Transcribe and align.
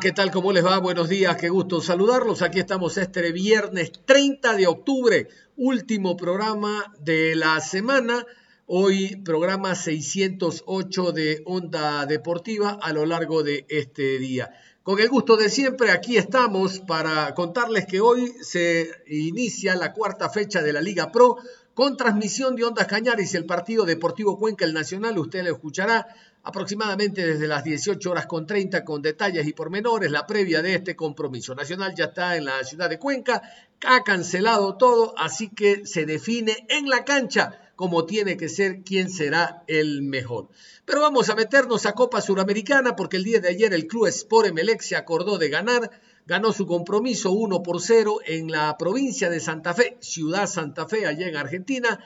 ¿qué 0.00 0.12
tal? 0.12 0.30
¿Cómo 0.30 0.52
les 0.52 0.64
va? 0.64 0.78
Buenos 0.78 1.08
días, 1.08 1.36
qué 1.36 1.48
gusto 1.48 1.80
saludarlos. 1.80 2.42
Aquí 2.42 2.60
estamos 2.60 2.96
este 2.98 3.32
viernes 3.32 3.90
30 4.04 4.54
de 4.54 4.68
octubre, 4.68 5.28
último 5.56 6.16
programa 6.16 6.94
de 7.00 7.34
la 7.34 7.60
semana. 7.60 8.24
Hoy 8.66 9.16
programa 9.24 9.74
608 9.74 11.12
de 11.12 11.42
Onda 11.46 12.06
Deportiva 12.06 12.78
a 12.80 12.92
lo 12.92 13.06
largo 13.06 13.42
de 13.42 13.66
este 13.68 14.18
día. 14.18 14.52
Con 14.84 15.00
el 15.00 15.08
gusto 15.08 15.36
de 15.36 15.50
siempre, 15.50 15.90
aquí 15.90 16.16
estamos 16.16 16.78
para 16.80 17.34
contarles 17.34 17.86
que 17.86 18.00
hoy 18.00 18.32
se 18.40 18.90
inicia 19.08 19.74
la 19.74 19.92
cuarta 19.92 20.30
fecha 20.30 20.62
de 20.62 20.72
la 20.72 20.80
Liga 20.80 21.10
Pro 21.10 21.38
con 21.78 21.96
transmisión 21.96 22.56
de 22.56 22.64
Ondas 22.64 22.88
Cañaris, 22.88 23.36
el 23.36 23.46
partido 23.46 23.84
Deportivo 23.84 24.36
Cuenca, 24.36 24.64
el 24.64 24.74
Nacional, 24.74 25.16
usted 25.16 25.44
lo 25.44 25.52
escuchará 25.52 26.08
aproximadamente 26.42 27.24
desde 27.24 27.46
las 27.46 27.62
18 27.62 28.10
horas 28.10 28.26
con 28.26 28.48
30 28.48 28.84
con 28.84 29.00
detalles 29.00 29.46
y 29.46 29.52
pormenores, 29.52 30.10
la 30.10 30.26
previa 30.26 30.60
de 30.60 30.74
este 30.74 30.96
compromiso. 30.96 31.54
Nacional 31.54 31.94
ya 31.96 32.06
está 32.06 32.36
en 32.36 32.46
la 32.46 32.64
ciudad 32.64 32.90
de 32.90 32.98
Cuenca, 32.98 33.42
ha 33.86 34.02
cancelado 34.02 34.76
todo, 34.76 35.14
así 35.16 35.50
que 35.50 35.86
se 35.86 36.04
define 36.04 36.66
en 36.68 36.88
la 36.88 37.04
cancha 37.04 37.60
como 37.76 38.06
tiene 38.06 38.36
que 38.36 38.48
ser 38.48 38.82
quién 38.82 39.08
será 39.08 39.62
el 39.68 40.02
mejor. 40.02 40.48
Pero 40.84 41.00
vamos 41.00 41.30
a 41.30 41.36
meternos 41.36 41.86
a 41.86 41.92
Copa 41.92 42.20
Suramericana 42.20 42.96
porque 42.96 43.18
el 43.18 43.22
día 43.22 43.38
de 43.38 43.50
ayer 43.50 43.72
el 43.72 43.86
Club 43.86 44.08
Sport 44.08 44.48
Emelec 44.48 44.80
se 44.80 44.96
acordó 44.96 45.38
de 45.38 45.48
ganar, 45.48 45.92
ganó 46.28 46.52
su 46.52 46.66
compromiso 46.66 47.32
1 47.32 47.62
por 47.62 47.80
0 47.80 48.18
en 48.26 48.52
la 48.52 48.76
provincia 48.76 49.30
de 49.30 49.40
Santa 49.40 49.72
Fe, 49.72 49.96
Ciudad 50.00 50.46
Santa 50.46 50.86
Fe, 50.86 51.06
allá 51.06 51.26
en 51.26 51.36
Argentina, 51.36 52.04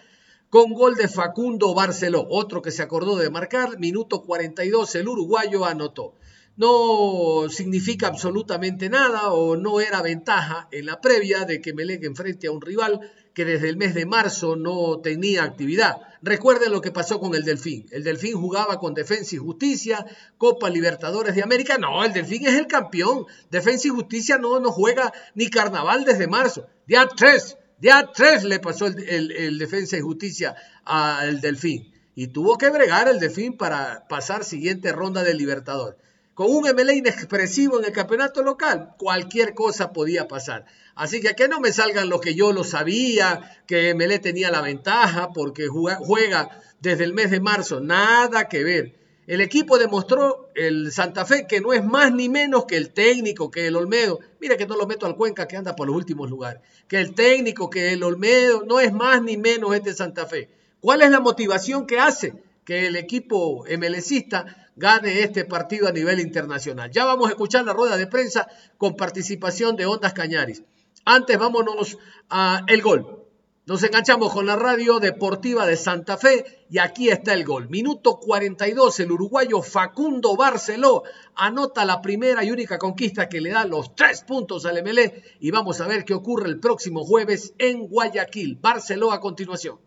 con 0.49 0.73
gol 0.75 0.95
de 0.95 1.09
Facundo 1.09 1.75
Barceló, 1.75 2.25
otro 2.31 2.63
que 2.63 2.71
se 2.71 2.85
acordó 2.85 3.17
de 3.17 3.31
marcar, 3.31 3.81
minuto 3.81 4.23
42 4.23 4.95
el 4.95 5.09
uruguayo 5.09 5.65
anotó. 5.65 6.15
No 6.57 7.49
significa 7.49 8.07
absolutamente 8.07 8.89
nada 8.89 9.33
o 9.33 9.57
no 9.57 9.81
era 9.81 10.03
ventaja 10.03 10.69
en 10.71 10.87
la 10.87 11.01
previa 11.01 11.45
de 11.45 11.61
que 11.61 11.75
Melec 11.75 12.05
enfrente 12.05 12.47
a 12.47 12.53
un 12.53 12.61
rival 12.61 13.01
que 13.35 13.45
desde 13.45 13.69
el 13.69 13.77
mes 13.77 13.95
de 13.95 14.07
marzo 14.07 14.57
no 14.57 15.01
tenía 15.01 15.45
actividad. 15.45 15.97
Recuerden 16.23 16.73
lo 16.73 16.81
que 16.81 16.93
pasó 16.93 17.19
con 17.19 17.35
el 17.35 17.45
Delfín. 17.45 17.87
El 17.91 18.05
Delfín 18.05 18.35
jugaba 18.35 18.79
con 18.79 18.95
Defensa 18.95 19.35
y 19.35 19.39
Justicia, 19.39 20.07
Copa 20.39 20.71
Libertadores 20.71 21.35
de 21.35 21.43
América. 21.43 21.79
No, 21.79 22.05
el 22.05 22.13
Delfín 22.13 22.47
es 22.47 22.55
el 22.55 22.67
campeón. 22.67 23.27
Defensa 23.51 23.89
y 23.89 23.91
Justicia 23.91 24.39
no, 24.39 24.61
no 24.61 24.71
juega 24.71 25.13
ni 25.35 25.49
carnaval 25.49 26.05
desde 26.05 26.29
marzo. 26.29 26.67
Día 26.87 27.09
3, 27.09 27.57
día 27.79 28.11
3 28.15 28.45
le 28.45 28.61
pasó 28.61 28.87
el, 28.87 29.33
el 29.33 29.59
Defensa 29.59 29.97
y 29.97 30.01
Justicia 30.01 30.55
al 30.85 31.41
Delfín. 31.41 31.93
Y 32.15 32.29
tuvo 32.29 32.59
que 32.59 32.71
bregar 32.71 33.09
el 33.09 33.19
Delfín 33.19 33.57
para 33.57 34.07
pasar 34.09 34.45
siguiente 34.45 34.93
ronda 34.93 35.25
de 35.25 35.35
Libertadores. 35.35 35.99
Con 36.35 36.47
un 36.51 36.65
MLE 36.65 36.95
inexpresivo 36.95 37.79
en 37.79 37.85
el 37.85 37.93
campeonato 37.93 38.43
local, 38.43 38.95
cualquier 38.97 39.53
cosa 39.53 39.93
podía 39.93 40.29
pasar. 40.29 40.65
Así 40.95 41.21
que 41.21 41.35
que 41.35 41.47
no 41.47 41.61
me 41.61 41.73
salgan 41.73 42.09
lo 42.09 42.21
que 42.21 42.35
yo 42.35 42.53
lo 42.53 42.65
sabía, 42.65 43.63
que 43.67 43.95
MLE 43.95 44.19
tenía 44.19 44.51
la 44.51 44.63
ventaja 44.63 45.33
porque 45.35 45.69
juega 45.69 46.63
desde 46.81 47.05
el 47.05 47.13
mes 47.13 47.31
de 47.31 47.41
marzo. 47.41 47.81
Nada 47.81 48.49
que 48.49 48.65
ver. 48.65 48.95
El 49.27 49.43
equipo 49.43 49.79
demostró 49.79 50.51
el 50.55 50.91
Santa 50.91 51.27
Fe 51.27 51.47
que 51.47 51.61
no 51.61 51.75
es 51.75 51.85
más 51.85 52.13
ni 52.13 52.31
menos 52.31 52.65
que 52.65 52.79
el 52.79 52.91
técnico, 52.91 53.51
que 53.51 53.67
el 53.67 53.77
Olmedo. 53.77 54.19
Mira 54.41 54.57
que 54.57 54.67
no 54.67 54.77
lo 54.77 54.87
meto 54.87 55.05
al 55.05 55.17
Cuenca 55.17 55.47
que 55.47 55.59
anda 55.59 55.77
por 55.77 55.87
los 55.87 55.95
últimos 55.95 56.31
lugares. 56.31 56.63
Que 56.89 56.99
el 56.99 57.15
técnico, 57.15 57.69
que 57.69 57.93
el 57.93 58.03
Olmedo, 58.03 58.65
no 58.67 58.81
es 58.81 58.93
más 58.93 59.23
ni 59.23 59.37
menos 59.37 59.75
este 59.75 59.93
Santa 59.93 60.27
Fe. 60.27 60.49
¿Cuál 60.81 61.03
es 61.03 61.11
la 61.11 61.21
motivación 61.21 61.87
que 61.87 62.01
hace? 62.01 62.33
Que 62.65 62.87
el 62.87 62.97
equipo 62.97 63.65
MLCista 63.65 64.71
gane 64.77 65.21
este 65.21 65.45
partido 65.45 65.89
a 65.89 65.93
nivel 65.93 66.21
internacional. 66.21 66.91
Ya 66.91 67.05
vamos 67.05 67.27
a 67.29 67.31
escuchar 67.31 67.65
la 67.65 67.73
rueda 67.73 67.97
de 67.97 68.07
prensa 68.07 68.49
con 68.79 68.97
participación 68.97 69.77
de 69.77 69.87
Ondas 69.87 70.13
Cañaris. 70.13 70.63
Antes 71.05 71.39
vámonos 71.39 71.99
a 72.31 72.63
el 72.69 72.83
gol. 72.83 73.23
Nos 73.65 73.81
enganchamos 73.85 74.33
con 74.33 74.45
la 74.45 74.57
radio 74.57 74.99
deportiva 74.99 75.67
de 75.67 75.77
Santa 75.77 76.17
Fe 76.17 76.67
y 76.69 76.79
aquí 76.79 77.11
está 77.11 77.33
el 77.33 77.45
gol. 77.45 77.69
Minuto 77.69 78.19
42, 78.19 78.99
el 78.99 79.13
uruguayo 79.13 79.63
Facundo 79.63 80.37
Barceló 80.37 81.05
anota 81.37 81.85
la 81.85 82.03
primera 82.03 82.43
y 82.43 82.51
única 82.51 82.77
conquista 82.77 83.29
que 83.29 83.41
le 83.41 83.51
da 83.51 83.65
los 83.65 83.95
tres 83.95 84.23
puntos 84.23 84.67
al 84.67 84.83
MLE 84.83 85.23
y 85.39 85.53
vamos 85.53 85.81
a 85.81 85.87
ver 85.87 86.05
qué 86.05 86.13
ocurre 86.13 86.49
el 86.49 86.59
próximo 86.59 87.05
jueves 87.05 87.55
en 87.59 87.87
Guayaquil. 87.87 88.59
Barceló 88.61 89.13
a 89.13 89.21
continuación. 89.21 89.79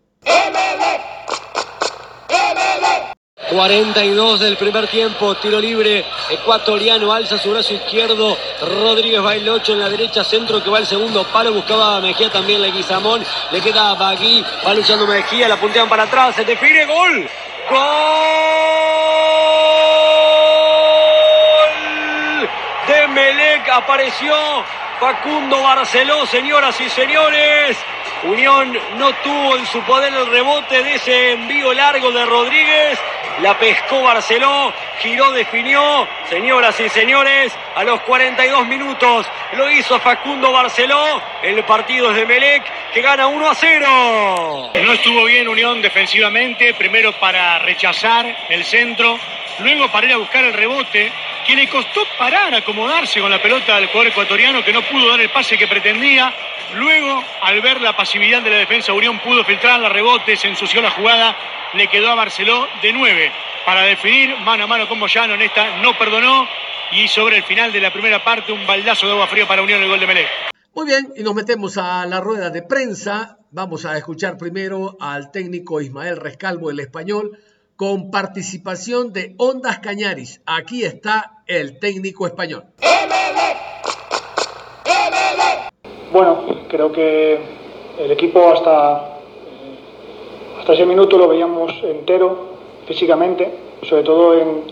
42 3.49 4.39
del 4.39 4.57
primer 4.57 4.87
tiempo, 4.87 5.35
tiro 5.35 5.59
libre 5.59 6.03
ecuatoriano, 6.29 7.11
alza 7.11 7.37
su 7.37 7.51
brazo 7.51 7.73
izquierdo, 7.73 8.37
Rodríguez 8.61 9.23
va 9.23 9.35
el 9.35 9.47
8 9.47 9.73
en 9.73 9.79
la 9.79 9.89
derecha, 9.89 10.23
centro 10.23 10.63
que 10.63 10.69
va 10.69 10.79
el 10.79 10.87
segundo 10.87 11.23
palo, 11.25 11.53
buscaba 11.53 11.99
Mejía 11.99 12.31
también 12.31 12.61
la 12.61 12.69
Guizamón, 12.69 13.23
le 13.51 13.61
queda 13.61 13.93
Bagui, 13.93 14.43
va 14.65 14.73
luchando 14.73 15.05
Mejía, 15.05 15.47
la 15.47 15.57
puntean 15.57 15.87
para 15.87 16.03
atrás, 16.03 16.35
se 16.35 16.43
define, 16.43 16.85
gol, 16.85 17.29
gol 17.69 17.79
de 22.87 23.07
Melec, 23.07 23.69
apareció 23.69 24.35
Facundo 24.99 25.61
Barceló, 25.61 26.25
señoras 26.25 26.79
y 26.81 26.89
señores. 26.89 27.77
Unión 28.25 28.75
no 28.97 29.13
tuvo 29.23 29.55
en 29.57 29.65
su 29.67 29.79
poder 29.81 30.11
el 30.13 30.25
rebote 30.27 30.81
de 30.81 30.95
ese 30.95 31.33
envío 31.33 31.73
largo 31.73 32.11
de 32.11 32.25
Rodríguez. 32.25 32.99
La 33.41 33.57
pescó 33.59 34.01
Barceló, 34.01 34.73
giró, 34.99 35.31
definió. 35.31 36.07
Señoras 36.29 36.79
y 36.79 36.89
señores, 36.89 37.53
a 37.75 37.83
los 37.83 38.01
42 38.01 38.67
minutos 38.67 39.27
lo 39.53 39.69
hizo 39.71 39.99
Facundo 39.99 40.51
Barceló. 40.51 41.21
El 41.41 41.63
partido 41.63 42.11
es 42.11 42.17
de 42.17 42.25
Melec, 42.25 42.63
que 42.93 43.01
gana 43.01 43.27
1 43.27 43.49
a 43.49 43.55
0. 43.55 44.71
No 44.83 44.93
estuvo 44.93 45.25
bien 45.25 45.47
Unión 45.47 45.81
defensivamente, 45.81 46.73
primero 46.73 47.13
para 47.13 47.59
rechazar 47.59 48.35
el 48.49 48.63
centro, 48.63 49.19
luego 49.59 49.87
para 49.89 50.07
ir 50.07 50.13
a 50.13 50.17
buscar 50.17 50.43
el 50.43 50.53
rebote, 50.53 51.11
que 51.45 51.55
le 51.55 51.67
costó 51.67 52.05
parar, 52.17 52.53
acomodarse 52.55 53.21
con 53.21 53.31
la 53.31 53.41
pelota 53.41 53.75
del 53.75 53.87
jugador 53.87 54.07
ecuatoriano, 54.07 54.63
que 54.63 54.73
no 54.73 54.81
pudo 54.83 55.09
dar 55.09 55.21
el 55.21 55.29
pase 55.29 55.57
que 55.57 55.67
pretendía. 55.67 56.33
Luego, 56.73 57.23
al 57.41 57.61
ver 57.61 57.79
la 57.81 57.95
pasividad 57.95 58.41
de 58.41 58.49
la 58.49 58.57
defensa, 58.57 58.93
Unión 58.93 59.19
pudo 59.19 59.43
filtrar 59.43 59.79
la 59.79 59.89
rebote, 59.89 60.35
se 60.35 60.47
ensució 60.47 60.81
la 60.81 60.89
jugada, 60.89 61.35
le 61.73 61.87
quedó 61.87 62.09
a 62.09 62.15
Barceló 62.15 62.67
de 62.81 62.91
9 62.91 63.31
para 63.65 63.81
definir 63.81 64.37
mano 64.37 64.65
a 64.65 64.67
mano 64.67 64.87
con 64.87 64.99
Moyano. 64.99 65.33
En 65.33 65.41
esta 65.41 65.77
no 65.77 65.97
perdonó 65.97 66.47
y 66.91 67.07
sobre 67.07 67.37
el 67.37 67.43
final 67.43 67.71
de 67.71 67.81
la 67.81 67.91
primera 67.91 68.23
parte 68.23 68.51
un 68.51 68.65
baldazo 68.67 69.07
de 69.07 69.13
agua 69.13 69.27
fría 69.27 69.47
para 69.47 69.63
Unión 69.63 69.81
el 69.81 69.89
gol 69.89 69.99
de 69.99 70.07
Melé. 70.07 70.25
Muy 70.73 70.85
bien, 70.85 71.13
y 71.15 71.23
nos 71.23 71.33
metemos 71.33 71.77
a 71.77 72.05
la 72.05 72.19
rueda 72.19 72.49
de 72.49 72.61
prensa. 72.61 73.37
Vamos 73.51 73.85
a 73.85 73.97
escuchar 73.97 74.37
primero 74.37 74.97
al 74.99 75.31
técnico 75.31 75.81
Ismael 75.81 76.17
Rescalvo, 76.17 76.69
el 76.69 76.79
español, 76.79 77.39
con 77.77 78.11
participación 78.11 79.13
de 79.13 79.35
Ondas 79.37 79.79
Cañaris. 79.79 80.41
Aquí 80.45 80.83
está 80.83 81.43
el 81.47 81.79
técnico 81.79 82.27
español. 82.27 82.65
Bueno, 86.11 86.65
creo 86.69 86.91
que 86.91 87.39
el 87.99 88.11
equipo 88.11 88.53
hasta, 88.53 89.17
hasta 90.59 90.73
ese 90.73 90.85
minuto 90.85 91.17
lo 91.17 91.29
veíamos 91.29 91.71
entero 91.83 92.54
físicamente, 92.85 93.49
sobre 93.83 94.03
todo 94.03 94.33
en, 94.33 94.63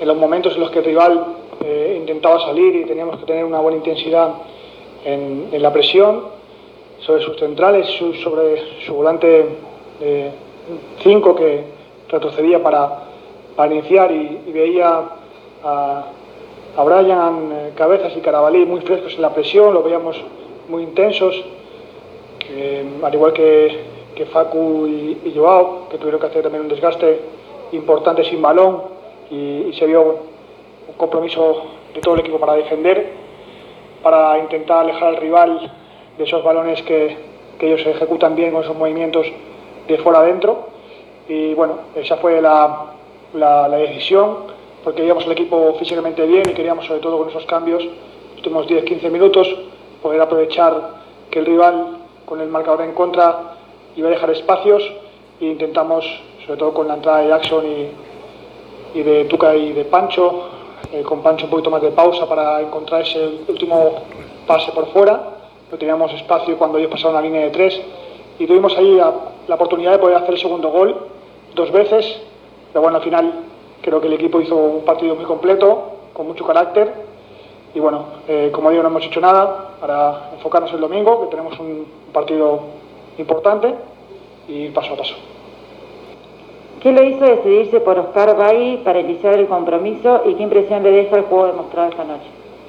en 0.00 0.08
los 0.08 0.16
momentos 0.16 0.54
en 0.54 0.60
los 0.60 0.70
que 0.70 0.80
el 0.80 0.84
rival 0.84 1.24
eh, 1.64 1.96
intentaba 1.98 2.40
salir 2.40 2.76
y 2.76 2.84
teníamos 2.84 3.18
que 3.18 3.26
tener 3.26 3.44
una 3.44 3.60
buena 3.60 3.78
intensidad 3.78 4.34
en, 5.04 5.50
la 5.62 5.72
presión 5.72 6.24
sobre 7.00 7.22
sus 7.22 7.38
centrales, 7.38 7.86
sobre 8.22 8.84
su 8.84 8.94
volante 8.94 9.46
5 11.02 11.34
que 11.36 11.64
retrocedía 12.08 12.62
para, 12.62 13.04
para 13.56 13.72
iniciar 13.72 14.10
y, 14.10 14.50
veía 14.52 15.02
a, 15.62 16.04
a 16.76 16.84
Brian 16.84 17.52
eh, 17.52 17.72
Cabezas 17.74 18.16
y 18.16 18.20
Carabalí 18.20 18.64
muy 18.64 18.80
frescos 18.80 19.14
en 19.14 19.22
la 19.22 19.32
presión, 19.32 19.72
lo 19.74 19.82
veíamos 19.82 20.16
muy 20.68 20.82
intensos, 20.82 21.44
al 23.02 23.14
igual 23.14 23.32
que, 23.32 23.93
que 24.14 24.26
Facu 24.26 24.86
y, 24.86 25.32
Joao, 25.34 25.88
que 25.88 25.98
tuvieron 25.98 26.20
que 26.20 26.26
hacer 26.26 26.42
también 26.42 26.62
un 26.62 26.68
desgaste 26.68 27.20
importante 27.72 28.24
sin 28.24 28.40
balón 28.40 28.82
y, 29.30 29.72
se 29.78 29.86
vio 29.86 30.02
un 30.88 30.94
compromiso 30.96 31.62
de 31.94 32.00
todo 32.00 32.14
el 32.14 32.20
equipo 32.20 32.38
para 32.38 32.54
defender, 32.54 33.12
para 34.02 34.38
intentar 34.38 34.78
alejar 34.78 35.08
al 35.08 35.16
rival 35.16 35.72
de 36.16 36.24
esos 36.24 36.42
balones 36.44 36.82
que, 36.82 37.34
ellos 37.60 37.80
ejecutan 37.86 38.36
bien 38.36 38.52
con 38.52 38.62
esos 38.62 38.76
movimientos 38.76 39.26
de 39.88 39.96
fuera 39.96 40.18
adentro. 40.18 40.68
Y 41.26 41.54
bueno, 41.54 41.78
esa 41.94 42.18
fue 42.18 42.42
la, 42.42 42.92
la, 43.32 43.68
decisión. 43.70 44.52
porque 44.82 45.00
veíamos 45.00 45.24
el 45.24 45.32
equipo 45.32 45.74
físicamente 45.78 46.26
bien 46.26 46.42
y 46.50 46.52
queríamos 46.52 46.84
sobre 46.84 47.00
todo 47.00 47.16
con 47.16 47.30
esos 47.30 47.46
cambios, 47.46 47.82
últimos 48.36 48.66
10-15 48.66 49.10
minutos, 49.10 49.48
poder 50.02 50.20
aprovechar 50.20 50.90
que 51.30 51.38
el 51.38 51.46
rival 51.46 51.96
con 52.26 52.42
el 52.42 52.48
marcador 52.48 52.82
en 52.82 52.92
contra 52.92 53.54
iba 53.96 54.08
a 54.08 54.10
dejar 54.10 54.30
espacios 54.30 54.82
e 55.40 55.46
intentamos, 55.46 56.04
sobre 56.44 56.58
todo 56.58 56.74
con 56.74 56.88
la 56.88 56.94
entrada 56.94 57.18
de 57.18 57.28
Jackson 57.28 57.64
y, 58.94 59.02
de 59.02 59.24
Tuca 59.24 59.54
y 59.56 59.72
de 59.72 59.84
Pancho, 59.84 60.48
eh, 60.92 61.02
con 61.02 61.22
Pancho 61.22 61.46
un 61.46 61.50
poquito 61.50 61.70
más 61.70 61.82
de 61.82 61.90
pausa 61.90 62.28
para 62.28 62.60
encontrar 62.60 63.02
ese 63.02 63.40
último 63.48 64.02
pase 64.46 64.70
por 64.72 64.86
fuera, 64.92 65.20
no 65.70 65.78
teníamos 65.78 66.12
espacio 66.12 66.56
cuando 66.56 66.78
ellos 66.78 66.90
pasaron 66.90 67.14
la 67.14 67.22
línea 67.22 67.42
de 67.42 67.50
tres 67.50 67.80
y 68.38 68.46
tuvimos 68.46 68.76
ahí 68.76 68.96
la, 68.96 69.12
la 69.48 69.54
oportunidad 69.54 69.92
de 69.92 69.98
poder 69.98 70.16
hacer 70.16 70.34
el 70.34 70.40
segundo 70.40 70.70
gol 70.70 70.96
dos 71.54 71.72
veces, 71.72 72.20
pero 72.72 72.82
bueno, 72.82 72.98
al 72.98 73.02
final 73.02 73.32
creo 73.82 74.00
que 74.00 74.06
el 74.06 74.12
equipo 74.12 74.40
hizo 74.40 74.56
un 74.56 74.84
partido 74.84 75.14
muy 75.14 75.24
completo, 75.24 75.94
con 76.12 76.26
mucho 76.26 76.46
carácter 76.46 76.92
y 77.74 77.80
bueno, 77.80 78.04
eh, 78.28 78.50
como 78.52 78.70
digo, 78.70 78.82
no 78.82 78.88
hemos 78.88 79.04
hecho 79.04 79.20
nada 79.20 79.72
para 79.80 80.30
enfocarnos 80.34 80.72
el 80.72 80.80
domingo, 80.80 81.22
que 81.22 81.36
tenemos 81.36 81.58
un 81.58 81.86
partido 82.12 82.60
importante 83.18 83.74
y 84.48 84.68
paso 84.68 84.94
a 84.94 84.96
paso. 84.96 85.14
¿Qué 86.80 86.92
lo 86.92 87.02
hizo 87.02 87.24
decidirse 87.24 87.80
por 87.80 87.98
Oscar 87.98 88.36
Bagui 88.36 88.78
para 88.84 89.00
iniciar 89.00 89.38
el 89.38 89.46
compromiso 89.46 90.22
y 90.26 90.34
qué 90.34 90.42
impresión 90.42 90.82
le 90.82 90.90
deja 90.90 91.16
el 91.16 91.22
juego 91.22 91.46
demostrado 91.46 91.90
esta 91.90 92.04
noche? 92.04 92.26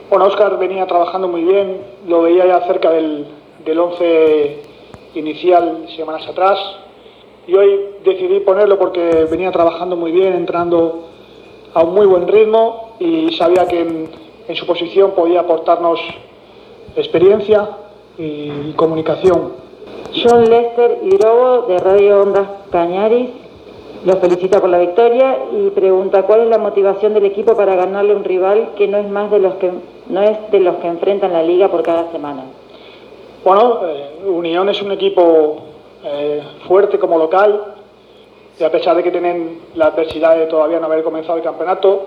Bueno, 0.10 0.26
Oscar 0.26 0.58
venía 0.58 0.86
trabajando 0.86 1.28
muy 1.28 1.44
bien, 1.44 1.82
lo 2.08 2.22
veía 2.22 2.46
ya 2.46 2.62
cerca 2.62 2.92
del, 2.92 3.28
del 3.66 3.80
11 3.80 4.62
inicial 5.16 5.88
semanas 5.96 6.28
atrás 6.28 6.60
y 7.48 7.56
hoy 7.56 7.80
decidí 8.04 8.40
ponerlo 8.40 8.80
porque 8.80 9.28
venía 9.30 9.52
trabajando 9.52 9.96
muy 9.96 10.12
bien, 10.12 10.34
entrando 10.34 11.10
a 11.74 11.84
un 11.84 11.94
muy 11.94 12.06
buen 12.06 12.28
ritmo 12.28 12.96
y 13.00 13.34
sabía 13.34 13.68
que 13.68 13.82
en, 13.82 14.10
en 14.48 14.56
su 14.56 14.66
posición 14.66 15.12
podía 15.12 15.42
aportarnos 15.42 16.00
experiencia 16.96 17.70
y 18.18 18.72
comunicación. 18.74 19.65
John 20.16 20.50
Lester 20.50 21.00
Hidrobo 21.04 21.64
de 21.68 21.78
Radio 21.78 22.22
Ondas 22.22 22.48
Cañaris 22.72 23.32
lo 24.06 24.16
felicita 24.18 24.62
por 24.62 24.70
la 24.70 24.78
victoria 24.78 25.40
y 25.52 25.72
pregunta 25.72 26.24
cuál 26.24 26.42
es 26.42 26.48
la 26.48 26.58
motivación 26.58 27.14
del 27.14 27.26
equipo 27.26 27.58
para 27.58 27.76
ganarle 27.76 28.14
a 28.14 28.16
un 28.16 28.24
rival 28.24 28.70
que 28.78 28.88
no 28.88 28.98
es 28.98 29.10
más 29.10 29.30
de 29.30 29.40
los 29.40 29.56
que 29.56 29.72
no 30.08 30.22
es 30.22 30.52
de 30.52 30.60
los 30.62 30.76
que 30.78 30.88
enfrentan 30.88 31.34
la 31.34 31.44
liga 31.44 31.70
por 31.70 31.84
cada 31.84 32.12
semana. 32.12 32.44
Bueno, 33.44 33.82
eh, 33.84 34.26
Unión 34.26 34.70
es 34.70 34.82
un 34.82 34.94
equipo 34.94 35.58
eh, 36.06 36.42
fuerte 36.66 36.98
como 36.98 37.18
local 37.18 37.76
y 38.58 38.64
a 38.64 38.72
pesar 38.72 38.96
de 38.96 39.04
que 39.04 39.12
tienen 39.12 39.60
la 39.76 39.88
adversidad 39.88 40.38
de 40.38 40.46
todavía 40.46 40.80
no 40.80 40.86
haber 40.86 41.04
comenzado 41.04 41.38
el 41.38 41.44
campeonato, 41.44 42.06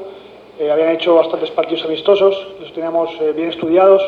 eh, 0.59 0.71
habían 0.71 0.91
hecho 0.93 1.17
bastantes 1.17 1.51
partidos 1.51 1.85
amistosos, 1.85 2.47
los 2.59 2.73
teníamos 2.73 3.11
bien 3.37 3.51
estudiados, 3.51 4.03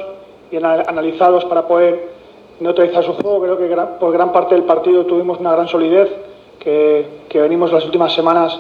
bien 0.51 0.65
analizados 0.65 1.45
para 1.45 1.69
poder 1.69 2.20
neutralizar 2.61 3.03
su 3.03 3.15
juego. 3.15 3.41
Creo 3.43 3.59
que 3.59 3.77
por 3.99 4.13
gran 4.13 4.33
parte 4.33 4.55
del 4.55 4.65
partido 4.65 5.05
tuvimos 5.07 5.41
una 5.41 5.53
gran 5.53 5.67
solidez 5.67 6.09
que, 6.59 7.07
que 7.29 7.41
venimos 7.41 7.73
las 7.73 7.85
últimas 7.85 8.13
semanas 8.13 8.59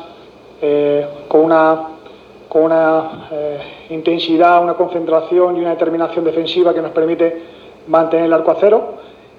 eh, 0.62 1.06
con 1.28 1.42
una, 1.42 1.88
con 2.48 2.64
una 2.64 3.28
eh, 3.30 3.58
intensidad, 3.90 4.62
una 4.62 4.74
concentración 4.74 5.56
y 5.56 5.60
una 5.60 5.70
determinación 5.70 6.24
defensiva 6.24 6.74
que 6.74 6.82
nos 6.82 6.90
permite 6.90 7.42
mantener 7.88 8.26
el 8.26 8.32
arco 8.32 8.50
a 8.50 8.56
cero. 8.58 8.94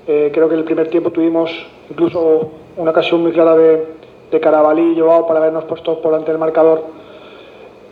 Eh, 0.08 0.32
creo 0.34 0.48
que 0.48 0.56
en 0.56 0.60
el 0.60 0.66
primer 0.66 0.90
tiempo 0.90 1.12
tuvimos 1.12 1.52
incluso 1.90 2.50
una 2.78 2.90
ocasión 2.90 3.22
muy 3.22 3.32
clara 3.32 3.56
de, 3.56 3.86
de 4.32 4.40
Carabalí 4.40 4.94
y 4.94 5.00
Joao 5.00 5.28
para 5.28 5.40
habernos 5.40 5.66
puesto 5.66 6.02
por 6.02 6.12
delante 6.12 6.32
del 6.32 6.40
marcador 6.40 7.02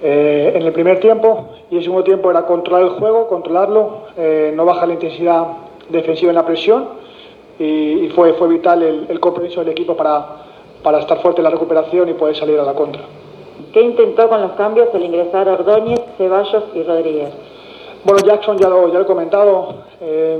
en 0.01 0.61
el 0.61 0.71
primer 0.71 1.01
tiempo 1.01 1.49
y 1.69 1.75
el 1.75 1.83
segundo 1.83 2.05
tiempo 2.05 2.31
era 2.31 2.45
controlar 2.45 2.83
el 2.83 2.89
juego, 2.91 3.27
controlarlo, 3.27 4.03
no 4.53 4.63
bajar 4.63 4.87
la 4.87 4.93
intensidad 4.93 5.47
defensiva 5.89 6.31
en 6.31 6.35
la 6.35 6.45
presión 6.45 6.87
y, 7.57 7.63
y 8.05 8.09
fue, 8.09 8.33
fue 8.33 8.47
vital 8.47 8.81
el, 8.83 9.05
el 9.09 9.19
compromiso 9.19 9.59
del 9.59 9.69
equipo 9.69 9.95
para, 9.95 10.25
para 10.83 10.99
estar 10.99 11.21
fuerte 11.21 11.41
en 11.41 11.43
la 11.43 11.49
recuperación 11.49 12.09
y 12.09 12.13
poder 12.13 12.35
salir 12.35 12.59
a 12.59 12.63
la 12.63 12.73
contra. 12.73 13.01
¿Qué 13.73 13.81
intentó 13.81 14.27
con 14.29 14.41
los 14.41 14.51
cambios 14.53 14.89
el 14.93 15.03
ingresar 15.03 15.47
Ordóñez, 15.47 16.01
Ceballos 16.17 16.63
y 16.73 16.83
Rodríguez? 16.83 17.29
Bueno, 18.03 18.25
Jackson 18.25 18.57
ya 18.57 18.69
lo, 18.69 18.87
ya 18.87 18.95
lo 18.95 19.01
he 19.01 19.05
comentado, 19.05 19.75
eh, 20.01 20.37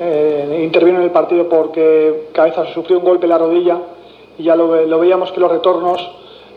eh, 0.00 0.60
intervino 0.64 0.98
en 0.98 1.04
el 1.04 1.10
partido 1.10 1.48
porque 1.48 2.28
Cabeza 2.32 2.66
sufrió 2.74 2.98
un 2.98 3.04
golpe 3.04 3.26
en 3.26 3.30
la 3.30 3.38
rodilla 3.38 3.78
y 4.36 4.42
ya 4.42 4.56
lo, 4.56 4.84
lo, 4.84 4.98
veíamos 4.98 5.32
que 5.32 5.40
los 5.40 5.50
retornos 5.50 6.10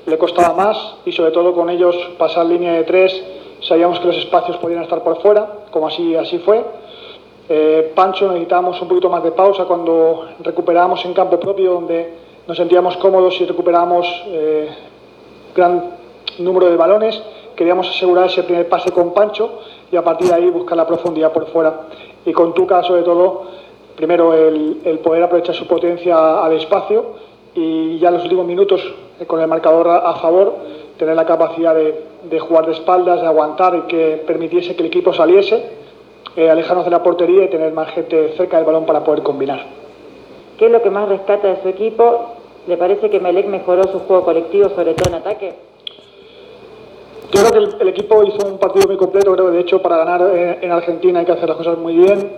le 0.05 0.17
costaba 0.17 0.53
más 0.53 0.95
y 1.05 1.11
sobre 1.11 1.31
todo 1.31 1.53
con 1.53 1.69
ellos 1.69 1.95
pasar 2.17 2.47
línea 2.47 2.73
de 2.73 2.83
tres 2.83 3.23
sabíamos 3.61 3.99
que 3.99 4.07
los 4.07 4.17
espacios 4.17 4.57
podían 4.57 4.83
estar 4.83 5.03
por 5.03 5.21
fuera, 5.21 5.47
como 5.69 5.87
así, 5.87 6.15
así 6.15 6.39
fue. 6.39 6.63
Eh, 7.49 7.91
Pancho 7.95 8.27
necesitábamos 8.27 8.81
un 8.81 8.88
poquito 8.88 9.09
más 9.09 9.23
de 9.23 9.31
pausa 9.31 9.65
cuando 9.65 10.29
recuperábamos 10.39 11.03
en 11.05 11.13
campo 11.13 11.39
propio 11.39 11.73
donde 11.73 12.13
nos 12.47 12.57
sentíamos 12.57 12.97
cómodos 12.97 13.39
y 13.41 13.45
recuperábamos 13.45 14.07
eh, 14.27 14.69
gran 15.55 15.97
número 16.39 16.69
de 16.69 16.77
balones. 16.77 17.21
Queríamos 17.55 17.89
asegurar 17.89 18.27
ese 18.27 18.43
primer 18.43 18.67
pase 18.69 18.91
con 18.91 19.13
Pancho 19.13 19.59
y 19.91 19.95
a 19.95 20.03
partir 20.03 20.27
de 20.27 20.33
ahí 20.33 20.49
buscar 20.49 20.77
la 20.77 20.88
profundidad 20.88 21.31
por 21.31 21.47
fuera. 21.47 21.81
Y 22.25 22.31
con 22.31 22.53
Tuca, 22.53 22.81
sobre 22.83 23.03
todo, 23.03 23.43
primero 23.95 24.33
el, 24.33 24.99
poder 25.03 25.23
aprovechar 25.23 25.55
su 25.55 25.67
potencia 25.67 26.43
al 26.43 26.53
espacio 26.53 27.31
y 27.53 27.99
ya 27.99 28.07
en 28.07 28.15
los 28.15 28.23
últimos 28.23 28.45
minutos, 28.45 28.81
eh, 29.19 29.25
con 29.25 29.41
el 29.41 29.47
marcador 29.47 29.89
a, 29.89 30.13
favor, 30.15 30.55
tener 30.97 31.15
la 31.15 31.25
capacidad 31.25 31.75
de, 31.75 32.39
jugar 32.39 32.65
de 32.65 32.71
espaldas, 32.73 33.21
de 33.21 33.27
aguantar 33.27 33.75
y 33.75 33.81
que 33.81 34.23
permitiese 34.25 34.75
que 34.75 34.81
el 34.81 34.88
equipo 34.88 35.13
saliese, 35.13 35.81
eh, 36.35 36.49
alejarnos 36.49 36.85
de 36.85 36.91
la 36.91 37.03
portería 37.03 37.45
y 37.45 37.49
tener 37.49 37.73
más 37.73 37.91
gente 37.91 38.33
cerca 38.37 38.57
del 38.57 38.65
balón 38.65 38.85
para 38.85 39.03
poder 39.03 39.23
combinar. 39.23 39.65
¿Qué 40.57 40.65
es 40.65 40.71
lo 40.71 40.81
que 40.81 40.89
más 40.89 41.09
rescata 41.09 41.47
de 41.47 41.61
su 41.61 41.67
equipo? 41.67 42.35
¿Le 42.67 42.77
parece 42.77 43.09
que 43.09 43.19
Melec 43.19 43.47
mejoró 43.47 43.83
su 43.85 43.99
juego 43.99 44.23
colectivo, 44.23 44.69
sobre 44.69 44.93
todo 44.93 45.09
en 45.09 45.15
ataque? 45.15 45.55
Yo 47.31 47.39
creo 47.41 47.51
que 47.51 47.57
el, 47.57 47.81
el, 47.81 47.88
equipo 47.88 48.23
hizo 48.23 48.45
un 48.45 48.57
partido 48.57 48.88
muy 48.88 48.97
completo, 48.97 49.33
creo 49.33 49.47
que 49.47 49.53
de 49.53 49.61
hecho 49.61 49.81
para 49.81 49.97
ganar 49.97 50.21
eh, 50.33 50.59
en 50.61 50.71
Argentina 50.71 51.19
hay 51.19 51.25
que 51.25 51.31
hacer 51.31 51.47
las 51.47 51.57
cosas 51.57 51.77
muy 51.77 51.95
bien. 51.95 52.31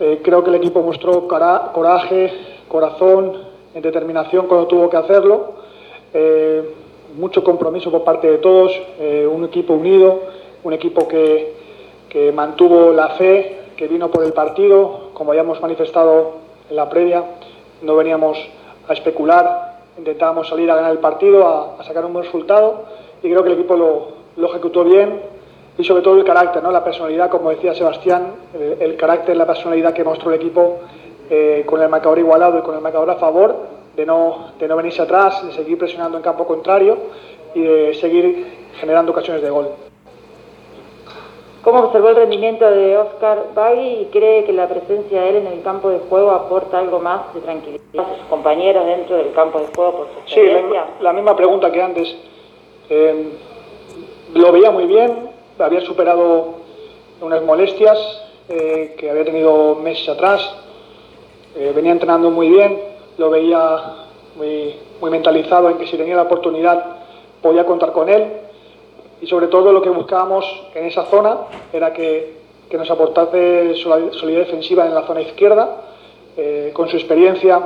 Eh, 0.00 0.20
creo 0.22 0.42
que 0.42 0.48
el 0.48 0.56
equipo 0.56 0.82
mostró 0.82 1.28
cara, 1.28 1.72
coraje, 1.74 2.32
corazón, 2.68 3.34
determinación 3.74 4.46
cuando 4.46 4.66
tuvo 4.66 4.88
que 4.88 4.96
hacerlo. 4.96 5.52
Eh, 6.14 6.74
mucho 7.16 7.44
compromiso 7.44 7.90
por 7.90 8.02
parte 8.02 8.30
de 8.30 8.38
todos, 8.38 8.72
eh, 8.98 9.28
un 9.30 9.44
equipo 9.44 9.74
unido, 9.74 10.20
un 10.64 10.72
equipo 10.72 11.06
que, 11.06 11.59
que 12.10 12.32
mantuvo 12.32 12.92
la 12.92 13.10
fe, 13.10 13.60
que 13.76 13.88
vino 13.88 14.10
por 14.10 14.24
el 14.24 14.34
partido, 14.34 15.10
como 15.14 15.30
habíamos 15.30 15.62
manifestado 15.62 16.32
en 16.68 16.76
la 16.76 16.90
previa, 16.90 17.24
no 17.80 17.96
veníamos 17.96 18.36
a 18.86 18.92
especular, 18.92 19.78
intentábamos 19.96 20.48
salir 20.48 20.70
a 20.70 20.74
ganar 20.74 20.90
el 20.90 20.98
partido, 20.98 21.46
a, 21.78 21.82
sacar 21.84 22.04
un 22.04 22.12
buen 22.12 22.26
resultado 22.26 22.84
y 23.22 23.30
creo 23.30 23.42
que 23.42 23.50
el 23.50 23.58
equipo 23.58 23.76
lo, 23.76 24.08
lo, 24.36 24.50
ejecutó 24.50 24.84
bien 24.84 25.22
y 25.78 25.84
sobre 25.84 26.02
todo 26.02 26.18
el 26.18 26.24
carácter, 26.24 26.62
¿no? 26.62 26.70
la 26.70 26.84
personalidad, 26.84 27.30
como 27.30 27.50
decía 27.50 27.72
Sebastián, 27.74 28.34
el, 28.54 28.76
el 28.82 28.96
carácter, 28.96 29.36
la 29.36 29.46
personalidad 29.46 29.94
que 29.94 30.04
mostró 30.04 30.30
el 30.30 30.36
equipo 30.36 30.80
eh, 31.32 31.62
con 31.64 31.80
el 31.80 31.88
marcador 31.88 32.18
igualado 32.18 32.58
y 32.58 32.62
con 32.62 32.74
el 32.74 32.80
marcador 32.80 33.08
a 33.08 33.14
favor, 33.14 33.54
de 33.94 34.04
no, 34.04 34.52
de 34.58 34.66
no 34.66 34.76
venirse 34.76 35.00
atrás, 35.00 35.46
de 35.46 35.52
seguir 35.52 35.78
presionando 35.78 36.16
en 36.16 36.24
campo 36.24 36.44
contrario 36.44 36.98
y 37.54 37.62
de 37.62 37.94
seguir 37.94 38.68
generando 38.80 39.12
ocasiones 39.12 39.40
de 39.40 39.50
gol. 39.50 39.89
¿Cómo 41.62 41.80
observó 41.80 42.08
el 42.08 42.16
rendimiento 42.16 42.70
de 42.70 42.96
Oscar 42.96 43.48
Bagui 43.54 44.00
y 44.00 44.08
cree 44.10 44.44
que 44.44 44.52
la 44.52 44.66
presencia 44.66 45.20
de 45.20 45.28
él 45.28 45.36
en 45.36 45.46
el 45.48 45.62
campo 45.62 45.90
de 45.90 45.98
juego 45.98 46.30
aporta 46.30 46.78
algo 46.78 47.00
más 47.00 47.34
de 47.34 47.40
tranquilidad 47.40 47.80
a 47.98 48.16
sus 48.16 48.26
compañeros 48.30 48.86
dentro 48.86 49.16
del 49.16 49.32
campo 49.32 49.60
de 49.60 49.66
juego 49.74 49.92
por 49.92 50.06
su 50.06 50.20
experiencia? 50.20 50.84
Sí, 50.84 50.90
la, 51.00 51.04
la 51.04 51.12
misma 51.12 51.36
pregunta 51.36 51.70
que 51.70 51.82
antes. 51.82 52.16
Eh, 52.88 53.32
lo 54.34 54.52
veía 54.52 54.70
muy 54.70 54.86
bien, 54.86 55.30
había 55.58 55.80
superado 55.82 56.54
unas 57.20 57.42
molestias 57.42 57.98
eh, 58.48 58.94
que 58.98 59.10
había 59.10 59.24
tenido 59.24 59.74
meses 59.74 60.08
atrás, 60.08 60.40
eh, 61.56 61.72
venía 61.74 61.92
entrenando 61.92 62.30
muy 62.30 62.48
bien, 62.48 62.80
lo 63.18 63.28
veía 63.28 63.96
muy, 64.36 64.76
muy 65.00 65.10
mentalizado 65.10 65.68
en 65.68 65.78
que 65.78 65.86
si 65.86 65.96
tenía 65.96 66.16
la 66.16 66.22
oportunidad 66.22 66.96
podía 67.42 67.66
contar 67.66 67.92
con 67.92 68.08
él 68.08 68.24
y 69.20 69.26
sobre 69.26 69.48
todo 69.48 69.72
lo 69.72 69.82
que 69.82 69.90
buscábamos 69.90 70.44
en 70.74 70.86
esa 70.86 71.04
zona 71.06 71.38
era 71.72 71.92
que, 71.92 72.40
que 72.70 72.78
nos 72.78 72.90
aportase 72.90 73.74
solidez 73.74 74.46
defensiva 74.46 74.86
en 74.86 74.94
la 74.94 75.02
zona 75.02 75.20
izquierda, 75.20 75.82
eh, 76.36 76.70
con 76.72 76.88
su 76.88 76.96
experiencia, 76.96 77.60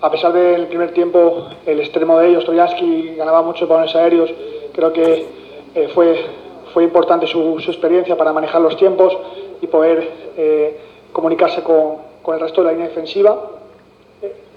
a 0.00 0.10
pesar 0.10 0.32
del 0.32 0.66
primer 0.68 0.92
tiempo 0.92 1.48
el 1.66 1.80
extremo 1.80 2.18
de 2.18 2.28
ellos, 2.28 2.44
Troyansky, 2.44 3.16
ganaba 3.16 3.42
muchos 3.42 3.68
balones 3.68 3.94
aéreos, 3.96 4.30
creo 4.72 4.92
que 4.92 5.26
eh, 5.74 5.88
fue, 5.92 6.24
fue 6.72 6.84
importante 6.84 7.26
su, 7.26 7.58
experiencia 7.58 8.16
para 8.16 8.32
manejar 8.32 8.60
los 8.60 8.76
tiempos 8.76 9.16
y 9.60 9.66
poder 9.66 10.08
eh, 10.36 10.78
comunicarse 11.12 11.62
con, 11.62 11.96
con, 12.22 12.34
el 12.34 12.40
resto 12.40 12.62
de 12.62 12.66
la 12.66 12.72
línea 12.72 12.88
defensiva. 12.88 13.50